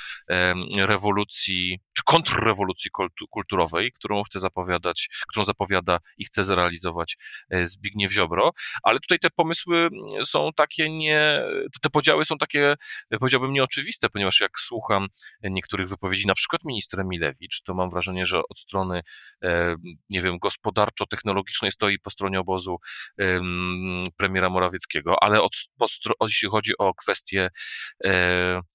rewolucji, 0.76 1.78
czy 1.92 2.02
kontrrewolucji 2.04 2.90
kulturowej, 3.30 3.92
którą 3.92 4.22
chce 4.22 4.40
zapowiadać, 4.40 5.09
którą 5.28 5.44
zapowiada 5.44 5.98
i 6.18 6.24
chce 6.24 6.44
zrealizować 6.44 7.16
e, 7.50 7.66
Zbigniew 7.66 8.12
Ziobro, 8.12 8.36
ale 8.83 9.01
tutaj 9.01 9.18
te 9.18 9.31
pomysły 9.31 9.77
mm, 9.77 10.25
są 10.25 10.51
takie 10.57 10.90
nie, 10.90 11.42
te 11.83 11.90
podziały 11.90 12.25
są 12.25 12.38
takie, 12.38 12.75
e, 13.11 13.18
powiedziałbym, 13.18 13.53
nieoczywiste, 13.53 14.09
ponieważ 14.09 14.40
jak 14.40 14.61
słucham 14.61 15.07
niektórych 15.42 15.88
wypowiedzi, 15.88 16.27
na 16.27 16.35
przykład 16.35 16.64
ministra 16.64 17.05
Milewicz, 17.05 17.62
to 17.62 17.75
mam 17.75 17.90
wrażenie, 17.90 18.27
że 18.27 18.38
od 18.38 18.59
strony, 18.59 19.03
e, 19.42 19.77
nie 20.11 20.22
wiem, 20.22 20.38
gospodarczo-technologicznej 20.38 21.72
stoi 21.72 21.99
po 21.99 22.11
stronie 22.11 22.40
obozu 22.40 22.77
premiera 24.16 24.51
Morawieckiego, 24.51 25.22
ale 25.22 25.42
od, 25.42 25.53
jeśli 26.20 26.49
chodzi 26.49 26.72
o 26.79 26.94
kwestie 26.94 27.49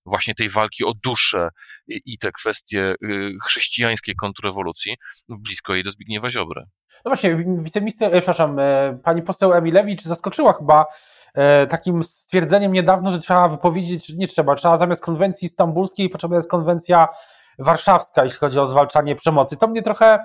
właśnie 0.05 0.35
tej 0.35 0.49
walki 0.49 0.85
o 0.85 0.91
duszę 1.03 1.49
i, 1.87 2.01
i 2.05 2.17
te 2.17 2.31
kwestie 2.31 2.95
y, 3.03 3.33
chrześcijańskie 3.43 4.15
kontrrewolucji, 4.15 4.95
blisko 5.29 5.73
jej 5.73 5.83
do 5.83 5.91
Zbigniewa 5.91 6.31
Ziobry. 6.31 6.63
No 7.05 7.09
właśnie, 7.09 7.35
wiceminister, 7.57 8.15
e, 8.15 8.17
przepraszam, 8.17 8.59
e, 8.59 8.97
pani 9.03 9.21
poseł 9.21 9.53
Emilewicz 9.53 10.03
zaskoczyła 10.03 10.53
chyba 10.53 10.85
e, 11.33 11.67
takim 11.67 12.03
stwierdzeniem 12.03 12.71
niedawno, 12.71 13.11
że 13.11 13.19
trzeba 13.19 13.47
wypowiedzieć, 13.47 14.13
nie 14.13 14.27
trzeba, 14.27 14.55
trzeba 14.55 14.77
zamiast 14.77 15.03
konwencji 15.03 15.49
stambulskiej 15.49 16.09
potrzebna 16.09 16.35
jest 16.35 16.49
konwencja 16.49 17.07
warszawska, 17.59 18.23
jeśli 18.23 18.39
chodzi 18.39 18.59
o 18.59 18.65
zwalczanie 18.65 19.15
przemocy. 19.15 19.57
To 19.57 19.67
mnie 19.67 19.81
trochę 19.81 20.19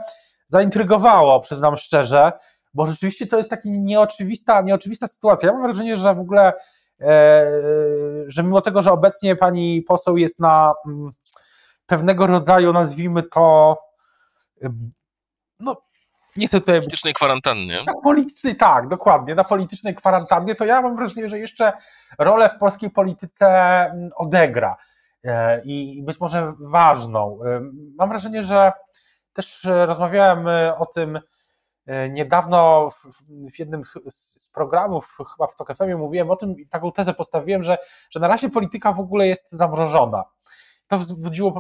zaintrygowało, 0.47 1.41
przyznam 1.41 1.77
szczerze, 1.77 2.33
bo 2.75 2.87
rzeczywiście 2.87 3.27
to 3.27 3.37
jest 3.37 3.51
taka 3.51 3.63
nieoczywista, 3.65 4.61
nieoczywista 4.61 5.07
sytuacja. 5.07 5.47
Ja 5.47 5.53
mam 5.53 5.63
wrażenie, 5.63 5.97
że 5.97 6.15
w 6.15 6.21
ogóle, 6.21 6.53
że 8.27 8.43
mimo 8.43 8.61
tego, 8.61 8.83
że 8.83 8.93
obecnie 8.93 9.37
pani 9.37 9.83
poseł 9.83 10.17
jest 10.17 10.41
na 10.41 10.75
mm, 10.87 11.13
pewnego 11.87 12.27
rodzaju, 12.27 12.73
nazwijmy 12.73 13.23
to, 13.23 13.77
no, 15.61 15.77
nie 16.37 16.47
chcę 16.47 16.61
tutaj... 16.61 16.81
Politycznej 16.81 17.15
kwarantannie. 17.15 17.85
Na 17.87 17.95
politycznej, 18.03 18.57
tak, 18.57 18.89
dokładnie, 18.89 19.35
na 19.35 19.45
politycznej 19.45 19.95
kwarantannie, 19.95 20.55
to 20.55 20.65
ja 20.65 20.83
mam 20.83 20.97
wrażenie, 20.97 21.29
że 21.29 21.39
jeszcze 21.39 21.73
rolę 22.19 22.49
w 22.49 22.59
polskiej 22.59 22.91
polityce 22.91 23.47
mm, 23.47 24.09
odegra 24.17 24.77
e, 25.25 25.61
i 25.65 26.03
być 26.03 26.21
może 26.21 26.47
ważną. 26.71 27.39
E, 27.45 27.61
mam 27.99 28.09
wrażenie, 28.09 28.43
że 28.43 28.73
też 29.33 29.67
rozmawiałem 29.87 30.49
e, 30.49 30.79
o 30.79 30.87
tym 30.87 31.21
niedawno 32.11 32.91
w 33.55 33.59
jednym 33.59 33.83
z 34.11 34.49
programów, 34.55 35.17
chyba 35.35 35.47
w 35.47 35.57
TOK 35.57 35.77
FM 35.77 35.97
mówiłem 35.99 36.31
o 36.31 36.37
tym 36.37 36.57
i 36.59 36.69
taką 36.69 36.93
tezę 36.93 37.15
postawiłem, 37.15 37.63
że, 37.63 37.79
że 38.11 38.21
na 38.21 38.29
razie 38.29 38.51
polityka 38.51 38.93
w 38.93 39.01
ogóle 39.01 39.27
jest 39.27 39.53
zamrożona 39.53 40.25
to 40.89 40.99
wzbudziło 40.99 41.53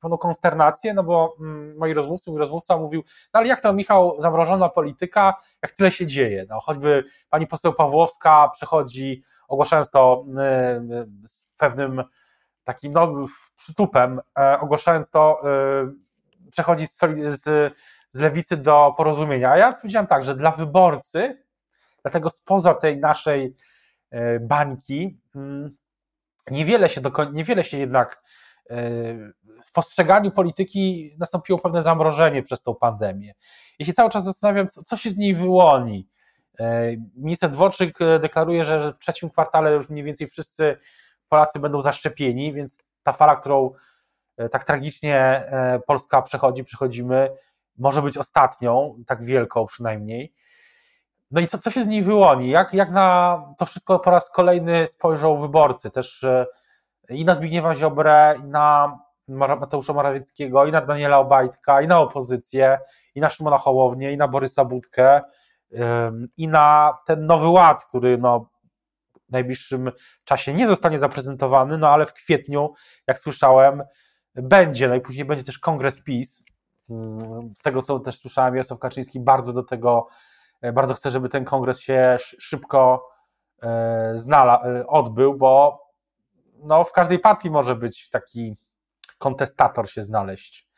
pewną 0.00 0.18
konsternację, 0.18 0.94
no 0.94 1.02
bo 1.02 1.36
mm, 1.40 1.76
moi 1.76 1.94
rozmówcy, 1.94 2.30
mój 2.30 2.38
rozmówca 2.38 2.78
mówił, 2.78 3.02
no 3.34 3.40
ale 3.40 3.48
jak 3.48 3.60
to 3.60 3.72
Michał, 3.72 4.20
zamrożona 4.20 4.68
polityka, 4.68 5.34
jak 5.62 5.72
tyle 5.72 5.90
się 5.90 6.06
dzieje, 6.06 6.46
no 6.48 6.60
choćby 6.60 7.04
pani 7.30 7.46
poseł 7.46 7.72
Pawłowska 7.72 8.50
przechodzi, 8.54 9.22
ogłaszając 9.48 9.90
to 9.90 10.24
y, 10.28 11.24
y, 11.24 11.28
z 11.28 11.48
pewnym 11.56 12.04
takim 12.64 12.92
no, 12.92 13.26
przytupem, 13.56 14.20
e, 14.38 14.60
ogłaszając 14.60 15.10
to, 15.10 15.40
y, 16.46 16.50
przechodzi 16.50 16.86
z, 16.86 16.98
z, 17.26 17.74
z 18.10 18.20
lewicy 18.20 18.56
do 18.56 18.94
porozumienia. 18.96 19.50
A 19.50 19.56
ja 19.56 19.72
powiedziałem 19.72 20.06
tak, 20.06 20.24
że 20.24 20.34
dla 20.34 20.50
wyborcy, 20.50 21.42
dlatego 22.02 22.30
spoza 22.30 22.74
tej 22.74 22.98
naszej 22.98 23.56
e, 24.10 24.40
bańki, 24.40 25.20
mm, 25.34 25.76
niewiele 26.50 26.88
się, 26.88 27.00
niewiele 27.32 27.64
się 27.64 27.78
jednak 27.78 28.22
w 29.64 29.72
postrzeganiu 29.72 30.30
polityki 30.30 31.10
nastąpiło 31.18 31.58
pewne 31.58 31.82
zamrożenie 31.82 32.42
przez 32.42 32.62
tą 32.62 32.74
pandemię. 32.74 33.32
Ja 33.78 33.86
się 33.86 33.92
cały 33.92 34.10
czas 34.10 34.24
zastanawiam, 34.24 34.68
co, 34.68 34.96
się 34.96 35.10
z 35.10 35.16
niej 35.16 35.34
wyłoni. 35.34 36.08
E, 36.60 36.96
minister 37.16 37.50
Dworczyk 37.50 38.00
e, 38.00 38.18
deklaruje, 38.18 38.64
że 38.64 38.92
w 38.92 38.98
trzecim 38.98 39.30
kwartale 39.30 39.72
już 39.72 39.88
mniej 39.88 40.04
więcej 40.04 40.26
wszyscy 40.26 40.76
Polacy 41.28 41.58
będą 41.58 41.80
zaszczepieni, 41.80 42.52
więc 42.52 42.78
ta 43.02 43.12
fala, 43.12 43.36
którą 43.36 43.70
e, 44.36 44.48
tak 44.48 44.64
tragicznie 44.64 45.42
Polska 45.86 46.22
przechodzi, 46.22 46.64
przechodzimy, 46.64 47.30
może 47.78 48.02
być 48.02 48.18
ostatnią, 48.18 49.02
tak 49.06 49.24
wielką 49.24 49.66
przynajmniej. 49.66 50.32
No 51.30 51.40
i 51.40 51.46
co, 51.46 51.58
co 51.58 51.70
się 51.70 51.84
z 51.84 51.88
niej 51.88 52.02
wyłoni? 52.02 52.50
Jak, 52.50 52.74
jak 52.74 52.90
na 52.90 53.42
to 53.58 53.66
wszystko 53.66 53.98
po 53.98 54.10
raz 54.10 54.30
kolejny 54.30 54.86
spojrzą 54.86 55.40
wyborcy? 55.40 55.90
Też 55.90 56.24
i 57.08 57.24
na 57.24 57.34
Zbigniewa 57.34 57.74
Ziobrę, 57.74 58.34
i 58.44 58.44
na 58.44 58.98
Mateusza 59.28 59.92
Morawieckiego, 59.92 60.66
i 60.66 60.72
na 60.72 60.80
Daniela 60.80 61.18
Obajtka, 61.18 61.82
i 61.82 61.88
na 61.88 62.00
opozycję, 62.00 62.78
i 63.14 63.20
na 63.20 63.28
Szymona 63.28 63.58
Hołownię, 63.58 64.12
i 64.12 64.16
na 64.16 64.28
Borysa 64.28 64.64
Budkę, 64.64 65.20
i 66.36 66.48
na 66.48 66.98
ten 67.06 67.26
nowy 67.26 67.48
ład, 67.48 67.84
który 67.84 68.18
no, 68.18 68.50
w 69.28 69.32
najbliższym 69.32 69.92
czasie 70.24 70.54
nie 70.54 70.66
zostanie 70.66 70.98
zaprezentowany, 70.98 71.78
no 71.78 71.88
ale 71.88 72.06
w 72.06 72.12
kwietniu, 72.12 72.74
jak 73.06 73.18
słyszałem, 73.18 73.82
będzie, 74.34 74.88
najpóźniej 74.88 75.24
będzie 75.24 75.44
też 75.44 75.58
kongres 75.58 76.02
PiS. 76.02 76.44
Z 77.54 77.62
tego, 77.62 77.82
co 77.82 78.00
też 78.00 78.20
słyszałem, 78.20 78.54
Jarosław 78.54 78.78
Kaczyński 78.78 79.20
bardzo 79.20 79.52
do 79.52 79.62
tego, 79.62 80.06
e, 80.60 80.72
bardzo 80.72 80.94
chce, 80.94 81.10
żeby 81.10 81.28
ten 81.28 81.44
kongres 81.44 81.80
się 81.80 82.16
szybko 82.18 83.08
e, 83.62 84.14
e, 84.32 84.86
odbył, 84.86 85.34
bo 85.34 85.80
no, 86.62 86.84
w 86.84 86.92
każdej 86.92 87.18
partii 87.18 87.50
może 87.50 87.76
być 87.76 88.08
taki 88.10 88.56
kontestator 89.18 89.90
się 89.90 90.02
znaleźć, 90.02 90.68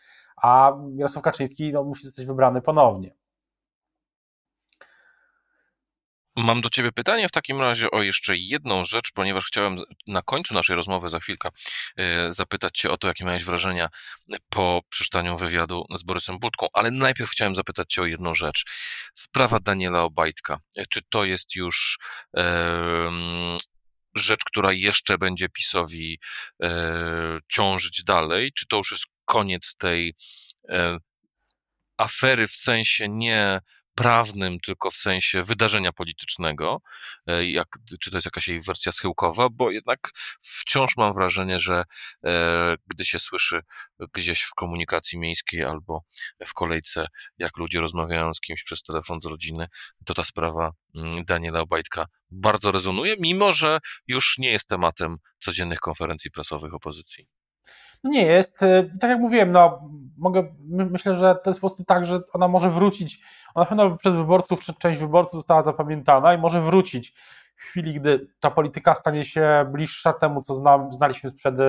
a 0.43 0.73
Jarosław 0.95 1.25
Kaczyński 1.25 1.73
no, 1.73 1.85
musi 1.85 2.05
zostać 2.05 2.27
wybrany 2.27 2.63
ponownie. 2.63 3.15
Mam 6.37 6.61
do 6.61 6.71
Ciebie 6.71 6.93
pytanie 6.93 7.29
w 7.29 7.33
takim 7.33 7.61
razie 7.61 7.91
o 7.91 8.03
jeszcze 8.03 8.37
jedną 8.37 8.85
rzecz, 8.85 9.13
ponieważ 9.15 9.47
chciałem 9.47 9.77
na 10.07 10.23
końcu 10.23 10.55
naszej 10.55 10.77
rozmowy 10.77 11.09
za 11.09 11.21
chwilkę 11.21 11.49
e, 11.97 12.33
zapytać 12.33 12.79
Cię 12.79 12.91
o 12.91 12.97
to, 12.97 13.09
jakie 13.09 13.25
miałeś 13.25 13.45
wrażenia 13.45 13.89
po 14.49 14.81
przeczytaniu 14.89 15.37
wywiadu 15.37 15.85
z 15.97 16.03
Borysem 16.03 16.39
Budką, 16.39 16.67
ale 16.73 16.91
najpierw 16.91 17.31
chciałem 17.31 17.55
zapytać 17.55 17.93
Cię 17.93 18.03
o 18.03 18.07
jedną 18.07 18.35
rzecz. 18.35 18.65
Sprawa 19.15 19.59
Daniela 19.61 20.03
Obajtka. 20.03 20.59
Czy 20.89 21.01
to 21.09 21.25
jest 21.25 21.57
już 21.57 21.99
rzecz, 24.21 24.41
która 24.45 24.73
jeszcze 24.73 25.19
będzie 25.19 25.49
PiSowi 25.49 26.19
e, 26.63 27.39
ciążyć 27.49 28.05
dalej? 28.05 28.53
Czy 28.53 28.67
to 28.67 28.77
już 28.77 28.91
jest 28.91 29.05
koniec 29.25 29.77
tej 29.77 30.15
e, 30.69 30.99
afery 31.97 32.49
w 32.49 32.57
sensie 32.57 33.09
nie 33.09 33.61
prawnym, 33.95 34.61
tylko 34.61 34.91
w 34.91 34.97
sensie 34.97 35.43
wydarzenia 35.43 35.93
politycznego, 35.93 36.81
e, 37.27 37.51
jak, 37.51 37.69
czy 38.01 38.11
to 38.11 38.17
jest 38.17 38.25
jakaś 38.25 38.49
jej 38.49 38.61
wersja 38.61 38.93
schyłkowa, 38.93 39.49
bo 39.53 39.71
jednak 39.71 40.11
wciąż 40.41 40.97
mam 40.97 41.15
wrażenie, 41.15 41.61
że 41.61 41.85
e, 42.25 42.77
gdy 42.87 43.05
się 43.05 43.19
słyszy 43.19 43.61
gdzieś 44.15 44.43
w 44.43 44.55
komunikacji 44.55 45.19
miejskiej 45.19 45.65
albo 45.65 46.03
w 46.47 46.55
kolejce, 46.55 47.07
jak 47.39 47.57
ludzie 47.57 47.81
rozmawiają 47.81 48.35
z 48.35 48.41
kimś 48.41 48.63
przez 48.63 48.83
telefon 48.83 49.21
z 49.21 49.27
rodziny, 49.27 49.67
to 50.05 50.15
ta 50.15 50.25
sprawa 50.25 50.73
mm, 50.95 51.25
Daniela 51.25 51.61
Obajtka 51.61 52.07
bardzo 52.31 52.73
rezonuje, 52.73 53.17
mimo 53.21 53.53
że 53.53 53.79
już 54.07 54.39
nie 54.39 54.53
jest 54.53 54.69
tematem 54.69 55.17
codziennych 55.41 55.81
konferencji 55.81 56.31
prasowych 56.31 56.75
opozycji. 56.75 57.27
No 58.05 58.11
nie 58.11 58.27
jest. 58.27 58.63
Y, 58.63 58.91
tak 59.01 59.11
jak 59.11 59.21
mówiłem, 59.21 59.51
no, 59.51 59.89
mogę, 60.17 60.55
myślę, 60.69 61.15
że 61.15 61.35
to 61.35 61.51
jest 61.51 61.61
po 61.61 61.67
prostu 61.67 61.85
tak, 61.85 62.05
że 62.05 62.21
ona 62.33 62.49
może 62.49 62.71
wrócić. 62.71 63.23
Ona 63.55 63.65
na 63.65 63.67
pewno 63.67 63.97
przez 63.97 64.15
wyborców, 64.15 64.61
część 64.79 65.01
wyborców 65.01 65.33
została 65.33 65.63
zapamiętana 65.63 66.35
i 66.35 66.39
może 66.39 66.61
wrócić 66.61 67.15
w 67.57 67.63
chwili, 67.63 67.95
gdy 67.95 68.29
ta 68.41 68.51
polityka 68.51 68.95
stanie 68.95 69.25
się 69.25 69.67
bliższa 69.73 70.13
temu, 70.13 70.43
co 70.43 70.55
znaliśmy 70.91 71.31
sprzed, 71.31 71.61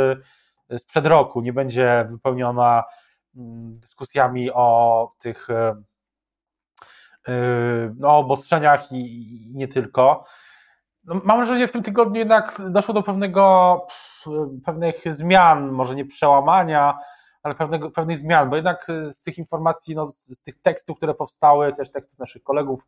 y, 0.72 0.80
sprzed 0.80 1.08
roku. 1.08 1.42
Nie 1.42 1.54
będzie 1.54 2.06
wypełniona 2.10 2.84
mm, 3.36 3.80
dyskusjami 3.80 4.52
o 4.52 5.12
tych 5.20 5.50
y, 5.50 5.54
no, 7.98 8.18
obostrzeniach 8.18 8.92
i, 8.92 8.96
i 9.52 9.58
nie 9.58 9.68
tylko. 9.68 10.26
No, 11.04 11.22
mam 11.24 11.38
wrażenie, 11.38 11.60
że 11.62 11.68
w 11.68 11.72
tym 11.72 11.84
tygodniu 11.84 12.20
jednak 12.20 12.62
doszło 12.70 12.94
do 12.94 13.04
pewnego 13.04 13.78
pewnych 14.66 14.96
zmian, 15.10 15.72
może 15.72 15.96
nie 15.96 16.06
przełamania, 16.06 16.98
ale 17.44 17.56
pewnego, 17.56 17.92
pewnych 17.92 18.18
zmian, 18.18 18.50
bo 18.50 18.56
jednak 18.56 18.88
z 19.10 19.22
tych 19.22 19.38
informacji, 19.38 19.96
no, 19.96 20.06
z 20.06 20.42
tych 20.42 20.62
tekstów, 20.62 20.98
które 20.98 21.14
powstały, 21.14 21.74
też 21.74 21.92
tekstów 21.92 22.20
naszych 22.20 22.44
kolegów, 22.44 22.88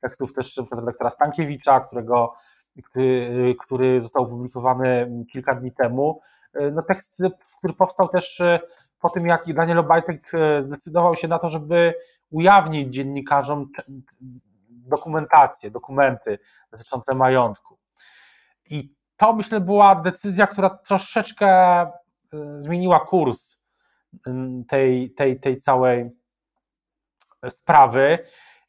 tekstów 0.00 0.32
też 0.32 0.60
redaktora 0.72 1.10
Stankiewicza, 1.10 1.80
którego, 1.80 2.34
który, 2.84 3.54
który 3.60 4.00
został 4.00 4.22
opublikowany 4.22 5.10
kilka 5.30 5.54
dni 5.54 5.72
temu, 5.72 6.20
no 6.72 6.82
tekst, 6.82 7.22
który 7.58 7.74
powstał 7.74 8.08
też 8.08 8.42
po 9.00 9.10
tym, 9.10 9.26
jak 9.26 9.52
Daniel 9.52 9.78
Obajtek 9.78 10.32
zdecydował 10.60 11.16
się 11.16 11.28
na 11.28 11.38
to, 11.38 11.48
żeby 11.48 11.94
ujawnić 12.30 12.94
dziennikarzom 12.94 13.68
dokumentację, 14.88 15.70
dokumenty 15.70 16.38
dotyczące 16.70 17.14
majątku. 17.14 17.78
I 18.70 18.94
to 19.16 19.32
myślę 19.32 19.60
była 19.60 19.94
decyzja, 19.94 20.46
która 20.46 20.70
troszeczkę 20.70 21.82
y, 21.84 21.88
zmieniła 22.58 23.00
kurs 23.00 23.58
y, 24.14 24.30
tej, 24.68 25.14
tej, 25.14 25.40
tej 25.40 25.56
całej 25.56 26.10
sprawy 27.48 28.18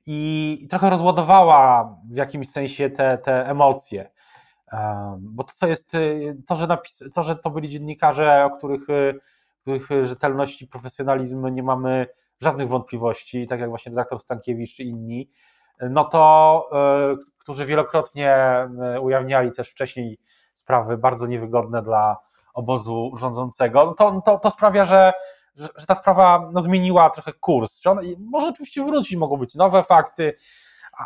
i 0.07 0.57
trochę 0.69 0.89
rozładowała 0.89 1.95
w 2.11 2.15
jakimś 2.15 2.49
sensie 2.49 2.89
te, 2.89 3.17
te 3.17 3.49
emocje. 3.49 4.11
Bo 5.19 5.43
to, 5.43 5.53
co 5.55 5.67
jest, 5.67 5.95
y, 5.95 6.37
to 6.47 6.55
że, 6.55 6.67
napis, 6.67 7.03
to, 7.13 7.23
że 7.23 7.35
to 7.35 7.49
byli 7.49 7.69
dziennikarze, 7.69 8.45
o 8.45 8.57
których, 8.57 8.87
których 9.61 9.87
rzetelności, 10.01 10.67
profesjonalizm 10.67 11.47
nie 11.47 11.63
mamy 11.63 12.07
żadnych 12.41 12.67
wątpliwości, 12.67 13.47
tak 13.47 13.59
jak 13.59 13.69
właśnie 13.69 13.89
redaktor 13.89 14.19
Stankiewicz 14.19 14.75
czy 14.75 14.83
inni, 14.83 15.29
no 15.89 16.03
to 16.03 16.69
którzy 17.39 17.65
wielokrotnie 17.65 18.37
ujawniali 19.01 19.51
też 19.51 19.69
wcześniej 19.69 20.19
sprawy 20.53 20.97
bardzo 20.97 21.27
niewygodne 21.27 21.81
dla 21.81 22.17
obozu 22.53 23.11
rządzącego, 23.19 23.85
no 23.85 23.93
to, 23.93 24.21
to, 24.25 24.39
to 24.39 24.51
sprawia, 24.51 24.85
że, 24.85 25.13
że, 25.55 25.67
że, 25.75 25.85
ta 25.85 25.95
sprawa 25.95 26.49
no, 26.53 26.61
zmieniła 26.61 27.09
trochę 27.09 27.33
kurs. 27.33 27.79
Czy 27.81 27.89
on, 27.89 27.99
może 28.19 28.47
oczywiście 28.47 28.83
wrócić, 28.83 29.17
mogą 29.17 29.37
być 29.37 29.55
nowe 29.55 29.83
fakty, 29.83 30.33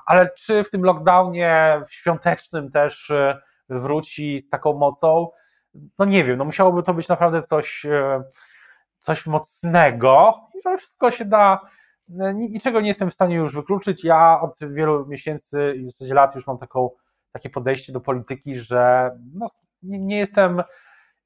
ale 0.05 0.29
czy 0.37 0.63
w 0.63 0.69
tym 0.69 0.83
lockdownie 0.83 1.81
świątecznym 1.89 2.71
też 2.71 3.11
e, 3.11 3.41
wróci 3.69 4.39
z 4.39 4.49
taką 4.49 4.73
mocą? 4.73 5.27
No 5.99 6.05
nie 6.05 6.23
wiem, 6.23 6.37
no 6.37 6.45
musiałoby 6.45 6.83
to 6.83 6.93
być 6.93 7.07
naprawdę 7.07 7.41
coś, 7.41 7.85
e, 7.85 8.23
coś 8.99 9.25
mocnego 9.25 10.33
i 10.55 10.61
że 10.61 10.77
wszystko 10.77 11.11
się 11.11 11.25
da, 11.25 11.59
e, 11.63 11.69
niczego 12.33 12.81
nie 12.81 12.87
jestem 12.87 13.09
w 13.09 13.13
stanie 13.13 13.35
już 13.35 13.55
wykluczyć. 13.55 14.03
Ja 14.03 14.41
od 14.41 14.57
wielu 14.61 15.05
miesięcy 15.07 15.73
i 15.77 15.85
w 15.85 15.91
zasadzie 15.91 16.13
lat 16.13 16.35
już 16.35 16.47
mam 16.47 16.57
taką 16.57 16.89
takie 17.31 17.49
podejście 17.49 17.93
do 17.93 18.01
polityki, 18.01 18.55
że 18.55 19.11
no, 19.33 19.45
nie, 19.83 19.99
nie 19.99 20.17
jestem, 20.17 20.63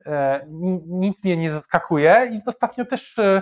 e, 0.06 0.46
nic 0.88 1.24
mnie 1.24 1.38
nie 1.38 1.52
zaskakuje 1.52 2.30
i 2.34 2.42
ostatnio 2.48 2.86
też 2.86 3.20
e, 3.20 3.42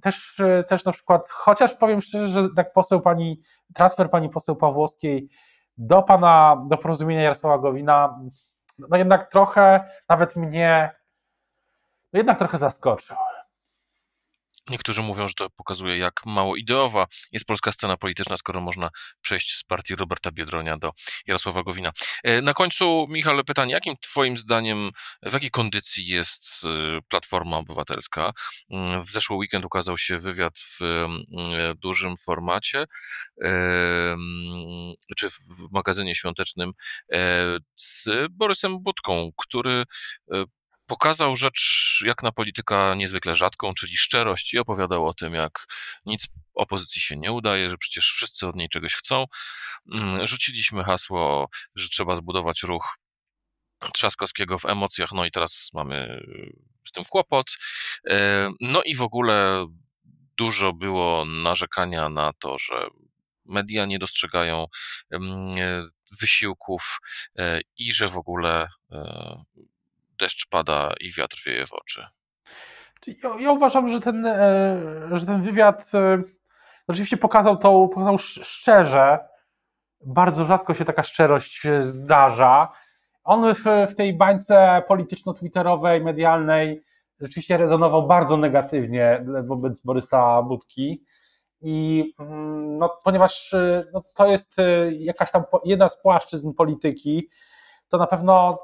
też, 0.00 0.40
e, 0.40 0.64
też 0.64 0.84
na 0.84 0.92
przykład, 0.92 1.30
chociaż 1.30 1.74
powiem 1.74 2.00
szczerze, 2.00 2.28
że 2.28 2.48
tak 2.56 2.72
poseł 2.72 3.00
pani, 3.00 3.42
transfer 3.74 4.10
pani 4.10 4.30
poseł 4.30 4.56
Pawłowskiej 4.56 5.28
do 5.76 6.02
pana, 6.02 6.64
do 6.68 6.76
porozumienia 6.78 7.22
Jarosława 7.22 7.58
Gowina, 7.58 8.20
no 8.78 8.96
jednak 8.96 9.30
trochę, 9.30 9.88
nawet 10.08 10.36
mnie, 10.36 10.90
no 12.12 12.18
jednak 12.18 12.38
trochę 12.38 12.58
zaskoczył. 12.58 13.16
Niektórzy 14.68 15.02
mówią, 15.02 15.28
że 15.28 15.34
to 15.34 15.50
pokazuje, 15.50 15.98
jak 15.98 16.26
mało 16.26 16.56
ideowa 16.56 17.06
jest 17.32 17.46
polska 17.46 17.72
scena 17.72 17.96
polityczna, 17.96 18.36
skoro 18.36 18.60
można 18.60 18.90
przejść 19.20 19.54
z 19.54 19.64
partii 19.64 19.96
Roberta 19.96 20.32
Biedronia 20.32 20.76
do 20.76 20.92
Jarosława 21.26 21.62
Gowina. 21.62 21.92
E, 22.24 22.42
na 22.42 22.54
końcu, 22.54 23.06
Michał, 23.08 23.44
pytanie, 23.44 23.72
jakim 23.74 23.94
Twoim 24.00 24.38
zdaniem, 24.38 24.90
w 25.22 25.32
jakiej 25.32 25.50
kondycji 25.50 26.06
jest 26.06 26.64
e, 26.64 26.98
Platforma 27.08 27.56
Obywatelska? 27.56 28.32
Mm, 28.70 29.02
w 29.02 29.10
zeszły 29.10 29.36
weekend 29.36 29.64
ukazał 29.64 29.98
się 29.98 30.18
wywiad 30.18 30.58
w 30.58 30.82
mm, 30.82 31.24
dużym 31.76 32.16
formacie, 32.16 32.84
e, 33.44 34.16
czy 35.16 35.30
w 35.30 35.72
magazynie 35.72 36.14
świątecznym 36.14 36.72
z 37.76 38.08
Borysem 38.30 38.82
Budką, 38.82 39.30
który 39.36 39.84
pokazał 40.88 41.36
rzecz 41.36 42.02
jak 42.06 42.22
na 42.22 42.32
polityka 42.32 42.94
niezwykle 42.94 43.36
rzadką, 43.36 43.74
czyli 43.74 43.96
szczerość 43.96 44.54
i 44.54 44.58
opowiadał 44.58 45.06
o 45.06 45.14
tym, 45.14 45.34
jak 45.34 45.66
nic 46.06 46.26
opozycji 46.54 47.02
się 47.02 47.16
nie 47.16 47.32
udaje, 47.32 47.70
że 47.70 47.78
przecież 47.78 48.10
wszyscy 48.12 48.46
od 48.46 48.56
niej 48.56 48.68
czegoś 48.68 48.94
chcą. 48.94 49.24
Mm, 49.92 50.26
rzuciliśmy 50.26 50.84
hasło, 50.84 51.48
że 51.74 51.88
trzeba 51.88 52.16
zbudować 52.16 52.62
ruch 52.62 52.94
Trzaskowskiego 53.94 54.58
w 54.58 54.66
emocjach, 54.66 55.12
no 55.12 55.24
i 55.24 55.30
teraz 55.30 55.70
mamy 55.74 56.22
z 56.84 56.92
tym 56.92 57.04
kłopot. 57.04 57.46
E, 58.10 58.50
no 58.60 58.82
i 58.82 58.94
w 58.94 59.02
ogóle 59.02 59.66
dużo 60.38 60.72
było 60.72 61.24
narzekania 61.24 62.08
na 62.08 62.32
to, 62.38 62.58
że 62.58 62.88
media 63.44 63.86
nie 63.86 63.98
dostrzegają 63.98 64.66
mm, 65.10 65.50
wysiłków 66.20 66.98
e, 67.38 67.60
i 67.76 67.92
że 67.92 68.08
w 68.08 68.18
ogóle 68.18 68.68
e, 68.92 69.44
deszcz 70.20 70.48
pada 70.50 70.94
i 71.00 71.12
wiatr 71.12 71.42
wieje 71.46 71.66
w 71.66 71.72
oczy. 71.72 72.06
Ja, 73.06 73.36
ja 73.40 73.52
uważam, 73.52 73.88
że 73.88 74.00
ten, 74.00 74.26
e, 74.26 74.80
że 75.12 75.26
ten 75.26 75.42
wywiad 75.42 75.90
e, 75.94 76.22
rzeczywiście 76.88 77.16
pokazał 77.16 77.56
to, 77.56 77.88
pokazał 77.88 78.18
szczerze. 78.18 79.18
Bardzo 80.06 80.44
rzadko 80.44 80.74
się 80.74 80.84
taka 80.84 81.02
szczerość 81.02 81.62
zdarza. 81.80 82.68
On 83.24 83.54
w, 83.54 83.64
w 83.90 83.94
tej 83.94 84.16
bańce 84.16 84.82
polityczno-twitterowej, 84.88 86.00
medialnej 86.00 86.82
rzeczywiście 87.20 87.56
rezonował 87.56 88.06
bardzo 88.06 88.36
negatywnie 88.36 89.24
wobec 89.44 89.80
Borysa 89.80 90.42
Budki. 90.42 91.04
I 91.60 92.04
mm, 92.18 92.78
no, 92.78 92.98
ponieważ 93.04 93.54
e, 93.54 93.84
no, 93.92 94.02
to 94.14 94.26
jest 94.26 94.56
jakaś 94.90 95.30
tam 95.30 95.42
jedna 95.64 95.88
z 95.88 96.02
płaszczyzn 96.02 96.52
polityki, 96.52 97.28
to 97.88 97.98
na 97.98 98.06
pewno 98.06 98.58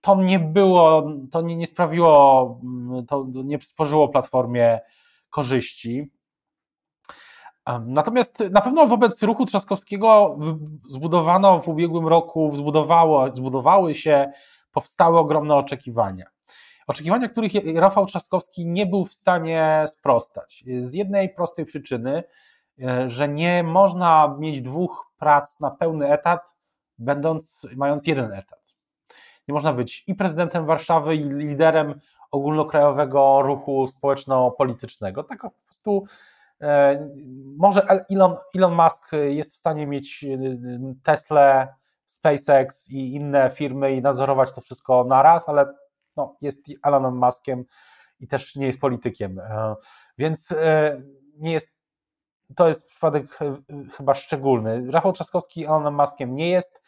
to 0.00 0.14
nie 0.22 0.38
było, 0.38 1.10
to 1.30 1.42
nie, 1.42 1.56
nie 1.56 1.66
sprawiło, 1.66 2.60
mm, 2.62 3.06
to 3.06 3.26
nie 3.44 3.58
przysporzyło 3.58 4.08
platformie 4.08 4.80
korzyści. 5.30 6.10
Natomiast 7.86 8.40
na 8.50 8.60
pewno 8.60 8.86
wobec 8.86 9.22
ruchu 9.22 9.46
Trzaskowskiego 9.46 10.38
zbudowano 10.88 11.60
w 11.60 11.68
ubiegłym 11.68 12.08
roku, 12.08 12.50
zbudowało, 12.56 13.36
zbudowały 13.36 13.94
się, 13.94 14.32
powstały 14.72 15.18
ogromne 15.18 15.54
oczekiwania. 15.54 16.26
Oczekiwania, 16.86 17.28
których 17.28 17.52
Rafał 17.74 18.06
Trzaskowski 18.06 18.66
nie 18.66 18.86
był 18.86 19.04
w 19.04 19.12
stanie 19.12 19.84
sprostać. 19.86 20.64
Z 20.80 20.94
jednej 20.94 21.34
prostej 21.34 21.64
przyczyny, 21.64 22.24
e, 22.82 23.08
że 23.08 23.28
nie 23.28 23.62
można 23.62 24.36
mieć 24.38 24.62
dwóch 24.62 25.12
prac 25.18 25.60
na 25.60 25.70
pełny 25.70 26.08
etat 26.08 26.56
będąc, 26.98 27.66
mając 27.76 28.06
jeden 28.06 28.32
etat. 28.32 28.77
Nie 29.48 29.54
można 29.54 29.72
być 29.72 30.04
i 30.06 30.14
prezydentem 30.14 30.66
Warszawy, 30.66 31.16
i 31.16 31.24
liderem 31.24 32.00
ogólnokrajowego 32.30 33.42
ruchu 33.42 33.86
społeczno-politycznego. 33.86 35.24
Tak 35.24 35.40
po 35.40 35.50
prostu 35.50 36.04
e, 36.60 37.08
może 37.56 37.82
Elon, 38.10 38.36
Elon 38.56 38.74
Musk 38.74 39.10
jest 39.28 39.52
w 39.52 39.56
stanie 39.56 39.86
mieć 39.86 40.24
e, 40.24 40.38
Tesla, 41.02 41.68
SpaceX 42.04 42.90
i 42.90 43.14
inne 43.14 43.50
firmy 43.50 43.92
i 43.92 44.02
nadzorować 44.02 44.52
to 44.52 44.60
wszystko 44.60 45.04
naraz, 45.04 45.48
ale 45.48 45.74
no, 46.16 46.36
jest 46.40 46.66
Elonem 46.82 47.18
Muskiem 47.18 47.64
i 48.20 48.26
też 48.26 48.56
nie 48.56 48.66
jest 48.66 48.80
politykiem. 48.80 49.38
E, 49.38 49.74
więc 50.18 50.54
nie 51.38 51.52
jest, 51.52 51.68
to 52.56 52.68
jest 52.68 52.86
przypadek 52.86 53.24
chyba 53.96 54.14
szczególny. 54.14 54.90
Rafał 54.90 55.12
Trzaskowski 55.12 55.64
Elonem 55.64 55.94
Muskiem 55.94 56.34
nie 56.34 56.50
jest, 56.50 56.82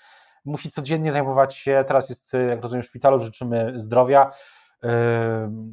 musi 0.50 0.70
codziennie 0.70 1.12
zajmować 1.12 1.56
się, 1.56 1.84
teraz 1.86 2.08
jest, 2.08 2.32
jak 2.48 2.62
rozumiem, 2.62 2.82
w 2.82 2.86
szpitalu, 2.86 3.20
życzymy 3.20 3.72
zdrowia, 3.76 4.30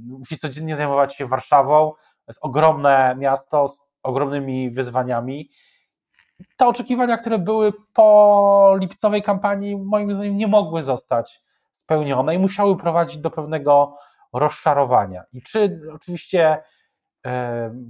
musi 0.08 0.38
codziennie 0.38 0.76
zajmować 0.76 1.16
się 1.16 1.28
Warszawą. 1.28 1.92
To 1.92 2.32
jest 2.32 2.40
ogromne 2.42 3.16
miasto 3.18 3.68
z 3.68 3.82
ogromnymi 4.04 4.72
wyzwaniami. 4.72 5.50
Te 6.58 6.68
oczekiwania, 6.68 7.18
które 7.18 7.40
były 7.40 7.74
po 7.94 8.76
lipcowej 8.80 9.22
kampanii, 9.22 9.78
moim 9.78 10.14
zdaniem 10.14 10.38
nie 10.38 10.48
mogły 10.48 10.82
zostać 10.82 11.44
spełnione 11.72 12.36
i 12.36 12.40
musiały 12.40 12.78
prowadzić 12.78 13.18
do 13.18 13.32
pewnego 13.32 13.96
rozczarowania. 14.34 15.24
I 15.34 15.42
czy 15.42 15.82
oczywiście 15.94 16.64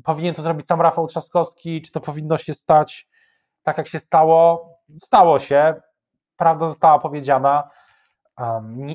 powinien 0.03 0.35
to 0.35 0.41
zrobić 0.41 0.67
sam 0.67 0.81
Rafał 0.81 1.07
Trzaskowski, 1.07 1.81
czy 1.81 1.91
to 1.91 1.99
powinno 1.99 2.37
się 2.37 2.53
stać 2.53 3.07
tak, 3.63 3.77
jak 3.77 3.87
się 3.87 3.99
stało? 3.99 4.69
Stało 4.99 5.39
się, 5.39 5.81
prawda 6.37 6.67
została 6.67 6.99
powiedziana. 6.99 7.69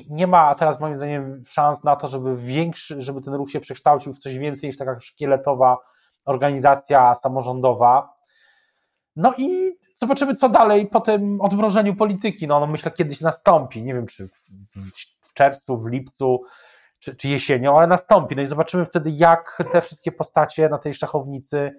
Nie, 0.09 0.27
ma 0.27 0.55
teraz 0.55 0.79
moim 0.79 0.95
zdaniem 0.95 1.43
szans 1.47 1.83
na 1.83 1.95
to, 1.95 2.07
żeby 2.07 2.35
większy, 2.35 3.01
żeby 3.01 3.21
ten 3.21 3.33
ruch 3.33 3.49
się 3.49 3.59
przekształcił 3.59 4.13
w 4.13 4.17
coś 4.17 4.37
więcej 4.37 4.69
niż 4.69 4.77
taka 4.77 4.99
szkieletowa 4.99 5.77
organizacja 6.25 7.15
samorządowa. 7.15 8.13
No 9.15 9.33
i 9.37 9.71
zobaczymy, 9.95 10.33
co 10.33 10.49
dalej 10.49 10.87
po 10.87 10.99
tym 10.99 11.41
odmrożeniu 11.41 11.95
polityki. 11.95 12.47
No, 12.47 12.59
no 12.59 12.67
myślę, 12.67 12.91
kiedyś 12.91 13.21
nastąpi. 13.21 13.83
Nie 13.83 13.93
wiem, 13.93 14.05
czy 14.05 14.27
w, 14.27 14.33
w 15.21 15.33
czerwcu, 15.33 15.77
w 15.77 15.87
lipcu, 15.87 16.43
czy, 16.99 17.15
czy 17.15 17.27
jesienią, 17.27 17.77
ale 17.77 17.87
nastąpi. 17.87 18.35
No 18.35 18.41
i 18.41 18.47
zobaczymy 18.47 18.85
wtedy, 18.85 19.09
jak 19.09 19.63
te 19.71 19.81
wszystkie 19.81 20.11
postacie 20.11 20.69
na 20.69 20.77
tej 20.77 20.93
szachownicy 20.93 21.71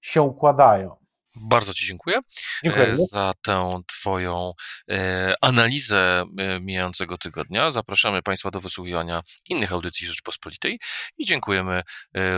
się 0.00 0.22
układają. 0.22 0.96
Bardzo 1.36 1.74
Ci 1.74 1.86
dziękuję, 1.86 2.20
dziękuję 2.64 2.86
e, 2.86 2.96
za 2.96 3.32
tę 3.42 3.80
Twoją 3.86 4.52
e, 4.90 5.34
analizę 5.40 6.24
e, 6.38 6.60
mijającego 6.60 7.18
tygodnia. 7.18 7.70
Zapraszamy 7.70 8.22
Państwa 8.22 8.50
do 8.50 8.60
wysłuchiwania 8.60 9.22
innych 9.48 9.72
audycji 9.72 10.06
Rzeczpospolitej 10.06 10.80
i 11.18 11.24
dziękujemy 11.24 11.82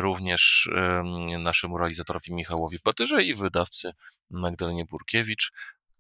również 0.01 0.71
naszemu 1.39 1.79
realizatorowi 1.79 2.35
Michałowi 2.35 2.79
Patyrze 2.85 3.23
i 3.23 3.35
wydawcy 3.35 3.93
Magdalenie 4.31 4.85
Burkiewicz. 4.85 5.53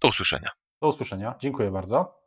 Do 0.02 0.09
usłyszenia. 0.09 0.50
Do 0.81 0.88
usłyszenia. 0.88 1.35
Dziękuję 1.40 1.70
bardzo. 1.70 2.22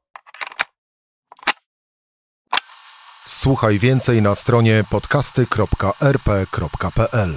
Słuchaj 3.25 3.79
więcej 3.79 4.21
na 4.21 4.35
stronie 4.35 4.83
podcasty.rp.pl. 4.89 7.33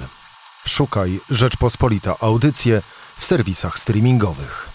Szukaj 0.67 1.19
Rzeczpospolita 1.29 2.15
Audycje 2.19 2.81
w 3.19 3.25
serwisach 3.25 3.79
streamingowych. 3.79 4.68